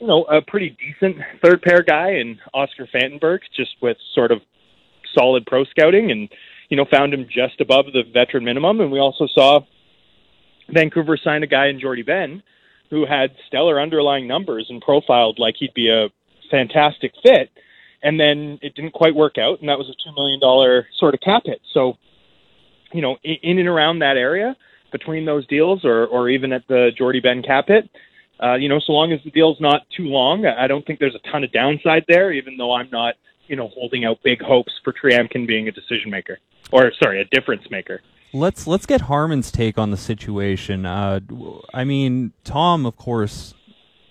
you 0.00 0.06
know, 0.06 0.22
a 0.24 0.40
pretty 0.40 0.76
decent 0.80 1.18
third 1.42 1.60
pair 1.62 1.82
guy 1.82 2.12
in 2.12 2.38
Oscar 2.54 2.88
Fantenberg, 2.92 3.40
just 3.54 3.72
with 3.82 3.98
sort 4.14 4.32
of 4.32 4.40
solid 5.14 5.44
pro 5.46 5.64
scouting 5.64 6.10
and, 6.10 6.28
you 6.70 6.76
know, 6.78 6.86
found 6.90 7.12
him 7.12 7.26
just 7.28 7.60
above 7.60 7.84
the 7.92 8.04
veteran 8.10 8.44
minimum. 8.44 8.80
And 8.80 8.90
we 8.90 8.98
also 8.98 9.26
saw 9.26 9.60
Vancouver 10.70 11.18
sign 11.18 11.42
a 11.42 11.46
guy 11.46 11.66
in 11.66 11.78
Jordie 11.78 12.02
Benn 12.02 12.42
who 12.88 13.04
had 13.04 13.36
stellar 13.46 13.78
underlying 13.78 14.26
numbers 14.26 14.66
and 14.70 14.80
profiled 14.80 15.38
like 15.38 15.56
he'd 15.58 15.74
be 15.74 15.90
a 15.90 16.08
fantastic 16.50 17.12
fit. 17.22 17.50
and 18.02 18.18
then 18.18 18.58
it 18.62 18.74
didn't 18.74 18.92
quite 18.92 19.14
work 19.14 19.38
out, 19.38 19.60
and 19.60 19.68
that 19.68 19.78
was 19.78 19.88
a 19.88 19.94
two 20.04 20.14
million 20.14 20.40
dollar 20.40 20.86
sort 20.98 21.14
of 21.14 21.20
cap 21.20 21.42
hit. 21.44 21.60
So, 21.72 21.98
you 22.92 23.02
know, 23.02 23.16
in, 23.22 23.58
and 23.58 23.68
around 23.68 24.00
that 24.00 24.16
area 24.16 24.56
between 24.92 25.24
those 25.24 25.46
deals, 25.46 25.84
or 25.84 26.06
or 26.06 26.28
even 26.28 26.52
at 26.52 26.66
the 26.68 26.90
Jordie 26.96 27.20
Benn 27.20 27.42
cap 27.42 27.68
hit, 27.68 27.88
uh, 28.42 28.54
you 28.54 28.68
know, 28.68 28.80
so 28.80 28.92
long 28.92 29.12
as 29.12 29.20
the 29.24 29.30
deal's 29.30 29.60
not 29.60 29.82
too 29.96 30.04
long, 30.04 30.46
I 30.46 30.66
don't 30.66 30.86
think 30.86 30.98
there's 30.98 31.14
a 31.14 31.30
ton 31.30 31.44
of 31.44 31.52
downside 31.52 32.04
there. 32.08 32.32
Even 32.32 32.56
though 32.56 32.72
I'm 32.72 32.88
not, 32.90 33.14
you 33.48 33.56
know, 33.56 33.68
holding 33.68 34.04
out 34.04 34.18
big 34.24 34.40
hopes 34.42 34.72
for 34.82 34.92
Tryamkin 34.92 35.46
being 35.46 35.68
a 35.68 35.72
decision 35.72 36.10
maker, 36.10 36.38
or 36.72 36.92
sorry, 37.02 37.20
a 37.20 37.24
difference 37.24 37.70
maker. 37.70 38.00
Let's 38.32 38.66
let's 38.66 38.86
get 38.86 39.02
Harman's 39.02 39.50
take 39.50 39.76
on 39.76 39.90
the 39.90 39.96
situation. 39.96 40.86
Uh, 40.86 41.20
I 41.74 41.84
mean, 41.84 42.32
Tom, 42.44 42.86
of 42.86 42.96
course, 42.96 43.54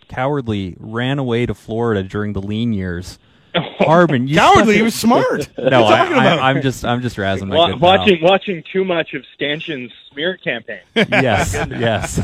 cowardly 0.09 0.75
ran 0.79 1.19
away 1.19 1.45
to 1.45 1.53
Florida 1.53 2.03
during 2.03 2.33
the 2.33 2.41
lean 2.41 2.73
years. 2.73 3.17
Harman, 3.55 4.27
you 4.27 4.35
Cowardly, 4.35 4.75
he 4.75 4.81
was 4.81 4.93
smart. 4.93 5.49
No, 5.57 5.79
you 5.79 5.85
I, 5.85 5.97
talking 5.97 6.13
about? 6.13 6.39
I, 6.39 6.49
I'm 6.49 6.61
just 6.61 6.85
I'm 6.85 7.01
just 7.01 7.17
razzing 7.17 7.47
my 7.47 7.55
Wa- 7.55 7.67
good 7.67 7.79
pal. 7.79 7.97
watching 7.97 8.21
watching 8.21 8.63
too 8.71 8.83
much 8.83 9.13
of 9.13 9.23
Stanchion's 9.35 9.91
smear 10.11 10.37
campaign. 10.37 10.81
yes, 10.95 11.53
yes. 11.53 12.19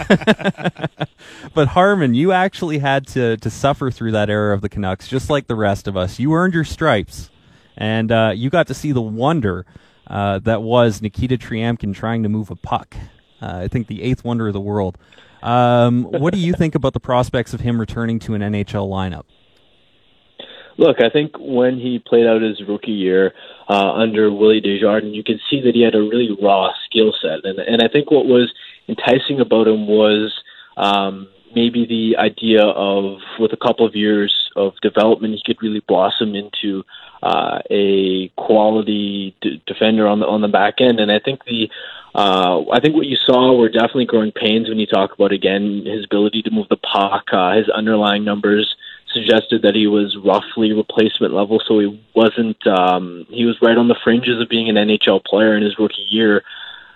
but 1.53 1.69
Harman, 1.69 2.13
you 2.13 2.31
actually 2.31 2.79
had 2.79 3.07
to 3.07 3.37
to 3.37 3.49
suffer 3.49 3.89
through 3.89 4.11
that 4.11 4.29
era 4.29 4.53
of 4.53 4.61
the 4.61 4.69
Canucks, 4.69 5.07
just 5.07 5.29
like 5.29 5.47
the 5.47 5.55
rest 5.55 5.87
of 5.87 5.97
us. 5.97 6.19
You 6.19 6.33
earned 6.33 6.53
your 6.53 6.63
stripes, 6.63 7.29
and 7.75 8.11
uh, 8.11 8.33
you 8.35 8.49
got 8.49 8.67
to 8.67 8.73
see 8.73 8.91
the 8.91 9.01
wonder 9.01 9.65
uh, 10.07 10.39
that 10.39 10.61
was 10.61 11.01
Nikita 11.01 11.37
Tryamkin 11.37 11.93
trying 11.93 12.23
to 12.23 12.29
move 12.29 12.51
a 12.51 12.55
puck. 12.55 12.95
Uh, 13.41 13.59
I 13.63 13.67
think 13.67 13.87
the 13.87 14.01
eighth 14.01 14.23
wonder 14.23 14.47
of 14.47 14.53
the 14.53 14.61
world. 14.61 14.97
Um, 15.43 16.03
what 16.05 16.33
do 16.33 16.39
you 16.39 16.53
think 16.53 16.73
about 16.73 16.93
the 16.93 16.99
prospects 16.99 17.53
of 17.53 17.61
him 17.61 17.79
returning 17.79 18.19
to 18.19 18.33
an 18.33 18.41
NHL 18.41 18.89
lineup? 18.89 19.25
Look, 20.77 20.97
I 20.99 21.09
think 21.09 21.33
when 21.39 21.77
he 21.77 21.99
played 21.99 22.25
out 22.25 22.41
his 22.41 22.61
rookie 22.67 22.91
year 22.91 23.33
uh, 23.69 23.93
under 23.93 24.31
Willie 24.31 24.59
Desjardins, 24.59 25.15
you 25.15 25.23
could 25.23 25.39
see 25.49 25.61
that 25.61 25.73
he 25.73 25.81
had 25.81 25.95
a 25.95 25.99
really 25.99 26.35
raw 26.41 26.69
skill 26.85 27.13
set, 27.21 27.45
and 27.45 27.59
and 27.59 27.81
I 27.81 27.87
think 27.87 28.11
what 28.11 28.25
was 28.25 28.51
enticing 28.89 29.39
about 29.39 29.67
him 29.67 29.87
was 29.87 30.33
um, 30.75 31.27
maybe 31.55 31.85
the 31.85 32.17
idea 32.17 32.63
of 32.63 33.19
with 33.39 33.53
a 33.53 33.57
couple 33.57 33.85
of 33.85 33.95
years 33.95 34.51
of 34.55 34.73
development, 34.81 35.33
he 35.33 35.41
could 35.45 35.61
really 35.61 35.81
blossom 35.87 36.35
into 36.35 36.83
uh, 37.23 37.59
a 37.71 38.29
quality 38.37 39.35
d- 39.41 39.61
defender 39.65 40.07
on 40.07 40.19
the 40.19 40.27
on 40.27 40.41
the 40.41 40.47
back 40.47 40.75
end, 40.79 40.99
and 40.99 41.11
I 41.11 41.19
think 41.19 41.43
the 41.45 41.69
uh, 42.13 42.61
I 42.71 42.79
think 42.79 42.95
what 42.95 43.07
you 43.07 43.17
saw 43.17 43.57
were 43.57 43.69
definitely 43.69 44.05
growing 44.05 44.31
pains 44.31 44.69
when 44.69 44.79
you 44.79 44.85
talk 44.85 45.13
about 45.13 45.31
again 45.31 45.83
his 45.85 46.05
ability 46.05 46.43
to 46.43 46.51
move 46.51 46.67
the 46.69 46.77
puck, 46.77 47.25
uh, 47.31 47.55
his 47.55 47.69
underlying 47.69 48.23
numbers 48.23 48.75
suggested 49.15 49.61
that 49.61 49.75
he 49.75 49.87
was 49.87 50.17
roughly 50.17 50.73
replacement 50.73 51.33
level, 51.33 51.61
so 51.65 51.79
he 51.79 52.01
wasn't. 52.13 52.65
Um, 52.67 53.25
he 53.29 53.45
was 53.45 53.57
right 53.61 53.77
on 53.77 53.87
the 53.87 53.97
fringes 54.03 54.41
of 54.41 54.49
being 54.49 54.69
an 54.69 54.75
NHL 54.75 55.23
player 55.23 55.55
in 55.55 55.63
his 55.63 55.79
rookie 55.79 56.05
year. 56.09 56.43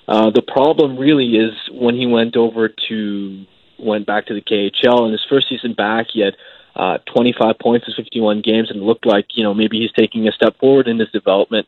Uh, 0.08 0.30
the 0.30 0.42
problem 0.42 0.98
really 0.98 1.38
is 1.38 1.54
when 1.72 1.96
he 1.96 2.08
went 2.08 2.36
over 2.36 2.68
to 2.89 3.46
went 3.79 4.05
back 4.05 4.27
to 4.27 4.33
the 4.33 4.41
KHL 4.41 5.05
in 5.05 5.12
his 5.12 5.25
first 5.29 5.50
season 5.50 5.74
back, 5.74 6.07
he 6.13 6.21
had 6.21 6.36
uh, 6.75 6.98
25 7.13 7.59
points 7.59 7.88
in 7.88 7.93
51 7.93 8.41
games 8.41 8.69
and 8.69 8.81
looked 8.81 9.05
like 9.05 9.25
you 9.36 9.43
know 9.43 9.53
maybe 9.53 9.79
he's 9.79 9.91
taking 9.91 10.27
a 10.27 10.31
step 10.31 10.57
forward 10.59 10.88
in 10.88 11.00
his 11.00 11.09
development. 11.12 11.67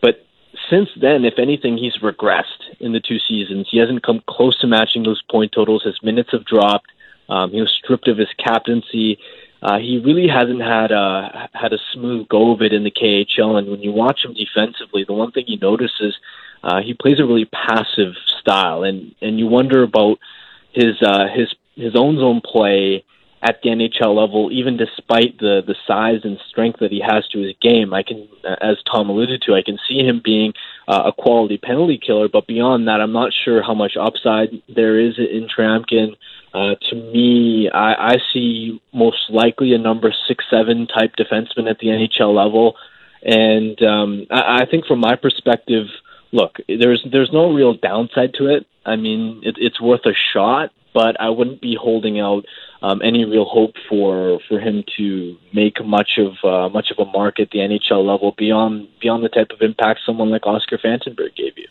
But 0.00 0.24
since 0.70 0.88
then, 1.00 1.24
if 1.24 1.38
anything, 1.38 1.76
he's 1.76 1.96
regressed 1.98 2.76
in 2.80 2.92
the 2.92 3.00
two 3.00 3.18
seasons. 3.18 3.68
He 3.70 3.78
hasn't 3.78 4.02
come 4.02 4.22
close 4.26 4.58
to 4.60 4.66
matching 4.66 5.02
those 5.02 5.22
point 5.30 5.52
totals. 5.52 5.82
His 5.82 6.02
minutes 6.02 6.30
have 6.32 6.44
dropped. 6.44 6.90
Um, 7.28 7.50
he 7.50 7.60
was 7.60 7.70
stripped 7.70 8.08
of 8.08 8.16
his 8.16 8.32
captaincy. 8.38 9.18
Uh, 9.60 9.78
he 9.78 9.98
really 9.98 10.28
hasn't 10.28 10.62
had 10.62 10.92
a 10.92 11.48
had 11.52 11.72
a 11.72 11.78
smooth 11.92 12.28
go 12.28 12.52
of 12.52 12.62
it 12.62 12.72
in 12.72 12.84
the 12.84 12.90
KHL. 12.90 13.58
And 13.58 13.68
when 13.68 13.82
you 13.82 13.92
watch 13.92 14.24
him 14.24 14.34
defensively, 14.34 15.04
the 15.04 15.12
one 15.12 15.32
thing 15.32 15.44
you 15.46 15.58
notice 15.58 15.92
is 16.00 16.16
uh, 16.62 16.80
he 16.80 16.94
plays 16.94 17.20
a 17.20 17.24
really 17.24 17.46
passive 17.46 18.14
style, 18.40 18.82
and 18.82 19.14
and 19.20 19.38
you 19.38 19.46
wonder 19.46 19.82
about 19.82 20.18
his 20.72 21.00
uh, 21.02 21.26
his 21.34 21.54
his 21.76 21.94
own 21.96 22.18
zone 22.18 22.40
play 22.44 23.04
at 23.40 23.60
the 23.62 23.70
NHL 23.70 24.14
level, 24.16 24.50
even 24.52 24.76
despite 24.76 25.38
the 25.38 25.62
the 25.66 25.76
size 25.86 26.20
and 26.24 26.38
strength 26.48 26.80
that 26.80 26.90
he 26.90 27.00
has 27.00 27.26
to 27.28 27.38
his 27.38 27.54
game. 27.62 27.94
I 27.94 28.02
can, 28.02 28.28
as 28.60 28.76
Tom 28.90 29.08
alluded 29.08 29.42
to, 29.42 29.54
I 29.54 29.62
can 29.62 29.78
see 29.88 29.98
him 29.98 30.20
being 30.24 30.52
uh, 30.88 31.04
a 31.06 31.12
quality 31.12 31.58
penalty 31.58 31.98
killer. 32.04 32.28
But 32.28 32.46
beyond 32.46 32.88
that, 32.88 33.00
I'm 33.00 33.12
not 33.12 33.32
sure 33.44 33.62
how 33.62 33.74
much 33.74 33.96
upside 34.00 34.50
there 34.68 34.98
is 34.98 35.18
in 35.18 35.48
Tryamkin. 35.48 36.16
Uh, 36.52 36.74
to 36.90 36.96
me, 36.96 37.70
I, 37.70 38.12
I 38.12 38.16
see 38.32 38.82
most 38.92 39.30
likely 39.30 39.72
a 39.74 39.78
number 39.78 40.12
six 40.26 40.44
seven 40.50 40.86
type 40.86 41.14
defenseman 41.16 41.70
at 41.70 41.78
the 41.78 41.88
NHL 41.88 42.34
level, 42.34 42.76
and 43.22 43.80
um, 43.82 44.26
I, 44.30 44.62
I 44.62 44.66
think 44.66 44.86
from 44.86 44.98
my 44.98 45.14
perspective, 45.14 45.86
look, 46.32 46.56
there's 46.68 47.06
there's 47.10 47.32
no 47.32 47.52
real 47.52 47.74
downside 47.74 48.34
to 48.34 48.46
it. 48.46 48.66
I 48.84 48.96
mean, 48.96 49.42
it, 49.44 49.56
it's 49.58 49.80
worth 49.80 50.06
a 50.06 50.14
shot, 50.32 50.70
but 50.94 51.20
I 51.20 51.30
wouldn't 51.30 51.60
be 51.60 51.76
holding 51.80 52.20
out 52.20 52.44
um, 52.82 53.02
any 53.02 53.24
real 53.24 53.44
hope 53.44 53.74
for 53.88 54.40
for 54.48 54.60
him 54.60 54.84
to 54.96 55.36
make 55.52 55.84
much 55.84 56.18
of 56.18 56.32
uh, 56.44 56.68
much 56.68 56.90
of 56.90 56.98
a 56.98 57.10
mark 57.10 57.40
at 57.40 57.50
the 57.50 57.58
NHL 57.58 58.06
level 58.06 58.34
beyond 58.36 58.88
beyond 59.00 59.24
the 59.24 59.28
type 59.28 59.50
of 59.50 59.60
impact 59.60 60.00
someone 60.06 60.30
like 60.30 60.46
Oscar 60.46 60.78
Fantenberg 60.78 61.34
gave 61.36 61.56
you. 61.56 61.68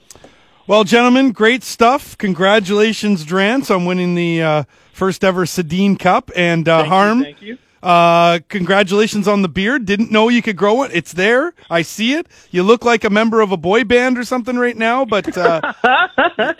Well, 0.67 0.83
gentlemen, 0.83 1.31
great 1.31 1.63
stuff. 1.63 2.17
Congratulations, 2.17 3.23
Drance, 3.23 3.73
on 3.73 3.85
winning 3.85 4.15
the 4.15 4.41
uh, 4.41 4.63
first 4.91 5.23
ever 5.23 5.45
Sedin 5.45 5.97
Cup. 5.97 6.29
And 6.35 6.67
uh, 6.67 6.79
Thank 6.79 6.85
you, 6.85 6.89
Harm, 6.89 7.23
thank 7.23 7.41
you. 7.41 7.57
Uh, 7.83 8.39
congratulations 8.49 9.27
on 9.27 9.41
the 9.43 9.47
beard. 9.49 9.85
Didn't 9.85 10.11
know 10.11 10.29
you 10.29 10.41
could 10.41 10.55
grow 10.57 10.83
it. 10.83 10.91
It's 10.93 11.13
there. 11.13 11.53
I 11.69 11.83
see 11.83 12.13
it. 12.15 12.27
You 12.51 12.63
look 12.63 12.83
like 12.83 13.03
a 13.03 13.09
member 13.09 13.41
of 13.41 13.51
a 13.51 13.57
boy 13.57 13.83
band 13.83 14.17
or 14.17 14.23
something 14.23 14.57
right 14.57 14.75
now, 14.75 15.05
but 15.05 15.37
uh, 15.37 15.61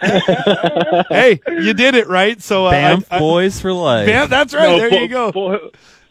hey, 1.10 1.40
you 1.48 1.74
did 1.74 1.96
it 1.96 2.08
right. 2.08 2.42
So 2.42 2.66
uh, 2.68 2.72
Banff 2.72 3.08
I- 3.12 3.16
I- 3.16 3.20
boys 3.20 3.60
for 3.60 3.74
life. 3.74 4.08
Banff, 4.08 4.30
that's 4.30 4.54
right. 4.54 4.64
No, 4.70 4.78
there 4.78 4.90
bo- 4.90 5.00
you 5.00 5.08
go. 5.08 5.32
Boy, 5.32 5.58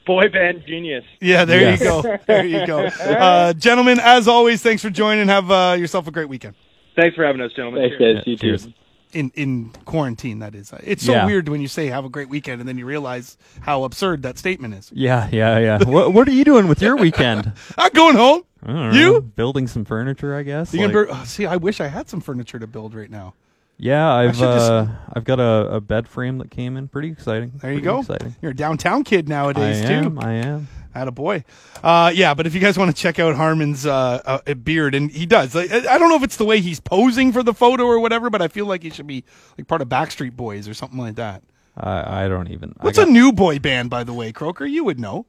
boy 0.06 0.28
band 0.28 0.64
genius. 0.66 1.04
Yeah, 1.20 1.44
there 1.44 1.60
Yes. 1.60 1.80
you 1.80 1.86
go. 1.86 2.16
There 2.26 2.44
you 2.46 2.66
go. 2.66 2.88
Uh, 3.16 3.52
gentlemen, 3.52 3.98
as 4.00 4.28
always, 4.28 4.62
thanks 4.62 4.82
for 4.82 4.90
joining. 4.90 5.28
Have 5.28 5.50
uh, 5.50 5.76
yourself 5.78 6.06
a 6.06 6.10
great 6.10 6.28
weekend. 6.28 6.54
Thanks 6.96 7.14
for 7.16 7.24
having 7.24 7.40
us, 7.40 7.52
gentlemen. 7.54 7.82
Thanks, 7.82 7.96
Cheers. 7.98 8.16
guys. 8.18 8.26
You 8.26 8.36
Cheers. 8.36 8.64
too. 8.66 8.72
In 9.12 9.30
in 9.34 9.70
quarantine, 9.84 10.40
that 10.40 10.54
is. 10.54 10.72
It's 10.82 11.04
so 11.04 11.12
Yeah. 11.12 11.26
weird 11.26 11.48
when 11.48 11.60
you 11.60 11.68
say 11.68 11.86
have 11.86 12.04
a 12.04 12.08
great 12.08 12.28
weekend 12.28 12.60
and 12.60 12.68
then 12.68 12.76
you 12.76 12.84
realize 12.84 13.38
how 13.60 13.84
absurd 13.84 14.22
that 14.22 14.36
statement 14.36 14.74
is. 14.74 14.90
Yeah, 14.92 15.28
yeah, 15.32 15.58
yeah. 15.58 15.84
what, 15.84 16.12
what 16.12 16.28
are 16.28 16.32
you 16.32 16.44
doing 16.44 16.66
with 16.68 16.82
your 16.82 16.96
weekend? 17.06 17.52
I'm 17.78 17.92
going 17.92 18.16
home. 18.16 18.42
You? 18.66 19.12
know, 19.12 19.20
building 19.20 19.68
some 19.68 19.84
furniture, 19.84 20.34
I 20.34 20.42
guess. 20.42 20.74
Like- 20.74 20.90
bur- 20.92 21.06
oh, 21.08 21.22
see, 21.24 21.46
I 21.46 21.56
wish 21.56 21.80
I 21.80 21.86
had 21.86 22.08
some 22.08 22.20
furniture 22.20 22.58
to 22.58 22.66
build 22.66 22.94
right 22.94 23.10
now. 23.10 23.34
yeah, 23.78 24.12
I've 24.12 24.34
should 24.34 24.42
just- 24.42 24.70
uh, 24.72 24.86
I've 25.12 25.24
got 25.24 25.38
a, 25.38 25.74
a 25.76 25.80
bed 25.80 26.08
frame 26.08 26.38
that 26.38 26.50
came 26.50 26.76
in. 26.76 26.88
Pretty 26.88 27.08
exciting. 27.08 27.52
There 27.62 27.70
you 27.70 27.76
Pretty 27.80 27.84
go. 27.84 28.00
Exciting. 28.00 28.34
You're 28.42 28.50
a 28.52 28.56
downtown 28.56 29.04
kid 29.04 29.28
nowadays 29.28 29.84
I 29.84 29.92
am. 29.92 30.16
too. 30.16 30.20
I 30.20 30.32
am. 30.32 30.68
Had 30.96 31.08
a 31.08 31.12
boy. 31.12 31.44
Uh, 31.82 32.10
yeah, 32.14 32.34
but 32.34 32.46
if 32.46 32.54
you 32.54 32.60
guys 32.60 32.78
want 32.78 32.94
to 32.94 33.00
check 33.00 33.18
out 33.18 33.34
Harman's 33.36 33.84
uh, 33.86 34.40
uh, 34.46 34.54
beard, 34.54 34.94
and 34.94 35.10
he 35.10 35.26
does. 35.26 35.54
Like, 35.54 35.70
I 35.72 35.94
I 35.94 35.98
don't 35.98 36.08
know 36.08 36.16
if 36.16 36.22
it's 36.22 36.36
the 36.36 36.44
way 36.44 36.60
he's 36.60 36.80
posing 36.80 37.32
for 37.32 37.42
the 37.42 37.54
photo 37.54 37.84
or 37.84 38.00
whatever, 38.00 38.30
but 38.30 38.40
I 38.42 38.48
feel 38.48 38.66
like 38.66 38.82
he 38.82 38.90
should 38.90 39.06
be 39.06 39.24
like 39.58 39.66
part 39.68 39.82
of 39.82 39.88
Backstreet 39.88 40.32
Boys 40.36 40.68
or 40.68 40.74
something 40.74 40.98
like 40.98 41.16
that. 41.16 41.42
I 41.76 42.24
I 42.24 42.28
don't 42.28 42.48
even. 42.50 42.70
Know. 42.70 42.76
What's 42.80 42.98
I 42.98 43.02
a 43.02 43.04
got, 43.06 43.12
new 43.12 43.32
boy 43.32 43.58
band, 43.58 43.90
by 43.90 44.04
the 44.04 44.12
way, 44.12 44.32
Croker? 44.32 44.64
You 44.66 44.84
would 44.84 44.98
know. 44.98 45.26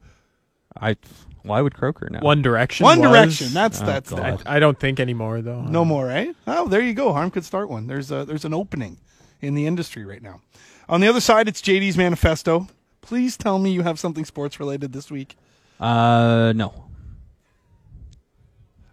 I 0.80 0.96
why 1.42 1.60
would 1.60 1.74
Croker 1.74 2.08
know? 2.10 2.20
One 2.20 2.42
Direction. 2.42 2.84
One 2.84 3.00
was- 3.00 3.10
Direction. 3.10 3.48
That's 3.52 3.80
Oh, 3.82 3.86
that's 3.86 4.10
that. 4.10 4.42
I, 4.46 4.56
I 4.56 4.58
don't 4.58 4.78
think 4.78 5.00
anymore 5.00 5.40
though. 5.42 5.62
No 5.62 5.84
more, 5.84 6.10
eh? 6.10 6.32
Oh, 6.46 6.68
there 6.68 6.80
you 6.80 6.94
go. 6.94 7.12
Harm 7.12 7.30
could 7.30 7.44
start 7.44 7.68
one. 7.68 7.86
There's 7.86 8.10
a 8.10 8.24
there's 8.24 8.44
an 8.44 8.54
opening 8.54 8.98
in 9.40 9.54
the 9.54 9.66
industry 9.66 10.04
right 10.04 10.22
now. 10.22 10.40
On 10.88 11.00
the 11.00 11.08
other 11.08 11.20
side, 11.20 11.48
it's 11.48 11.60
JD's 11.60 11.96
manifesto. 11.96 12.68
Please 13.00 13.36
tell 13.36 13.58
me 13.58 13.70
you 13.70 13.82
have 13.82 13.98
something 13.98 14.24
sports 14.24 14.58
related 14.60 14.92
this 14.92 15.10
week. 15.10 15.36
Uh, 15.80 16.52
no. 16.56 16.84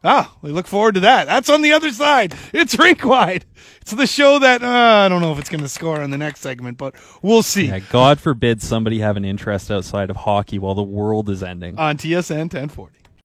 Ah, 0.08 0.36
we 0.44 0.52
look 0.52 0.68
forward 0.68 0.94
to 0.96 1.00
that. 1.02 1.26
That's 1.26 1.50
on 1.50 1.64
the 1.64 1.74
other 1.74 1.92
side. 1.92 2.36
It's 2.54 2.78
rink 2.78 3.04
wide. 3.04 3.44
It's 3.82 3.92
the 3.92 4.06
show 4.06 4.38
that 4.38 4.62
uh, 4.62 4.68
I 5.06 5.10
don't 5.10 5.20
know 5.22 5.32
if 5.32 5.40
it's 5.40 5.50
going 5.50 5.62
to 5.64 5.70
score 5.70 6.00
on 6.00 6.12
the 6.12 6.18
next 6.18 6.42
segment, 6.42 6.78
but 6.78 6.94
we'll 7.24 7.42
see 7.42 7.68
Yeah, 7.68 7.80
God 7.80 8.20
forbid 8.20 8.62
somebody 8.62 9.00
have 9.00 9.18
an 9.18 9.26
interest 9.26 9.72
outside 9.72 10.12
of 10.12 10.16
hockey 10.16 10.60
while 10.60 10.76
the 10.76 10.84
world 10.84 11.28
is 11.30 11.42
ending. 11.42 11.80
on 11.80 11.98
TSN 11.98 12.38
1040. 12.54 12.94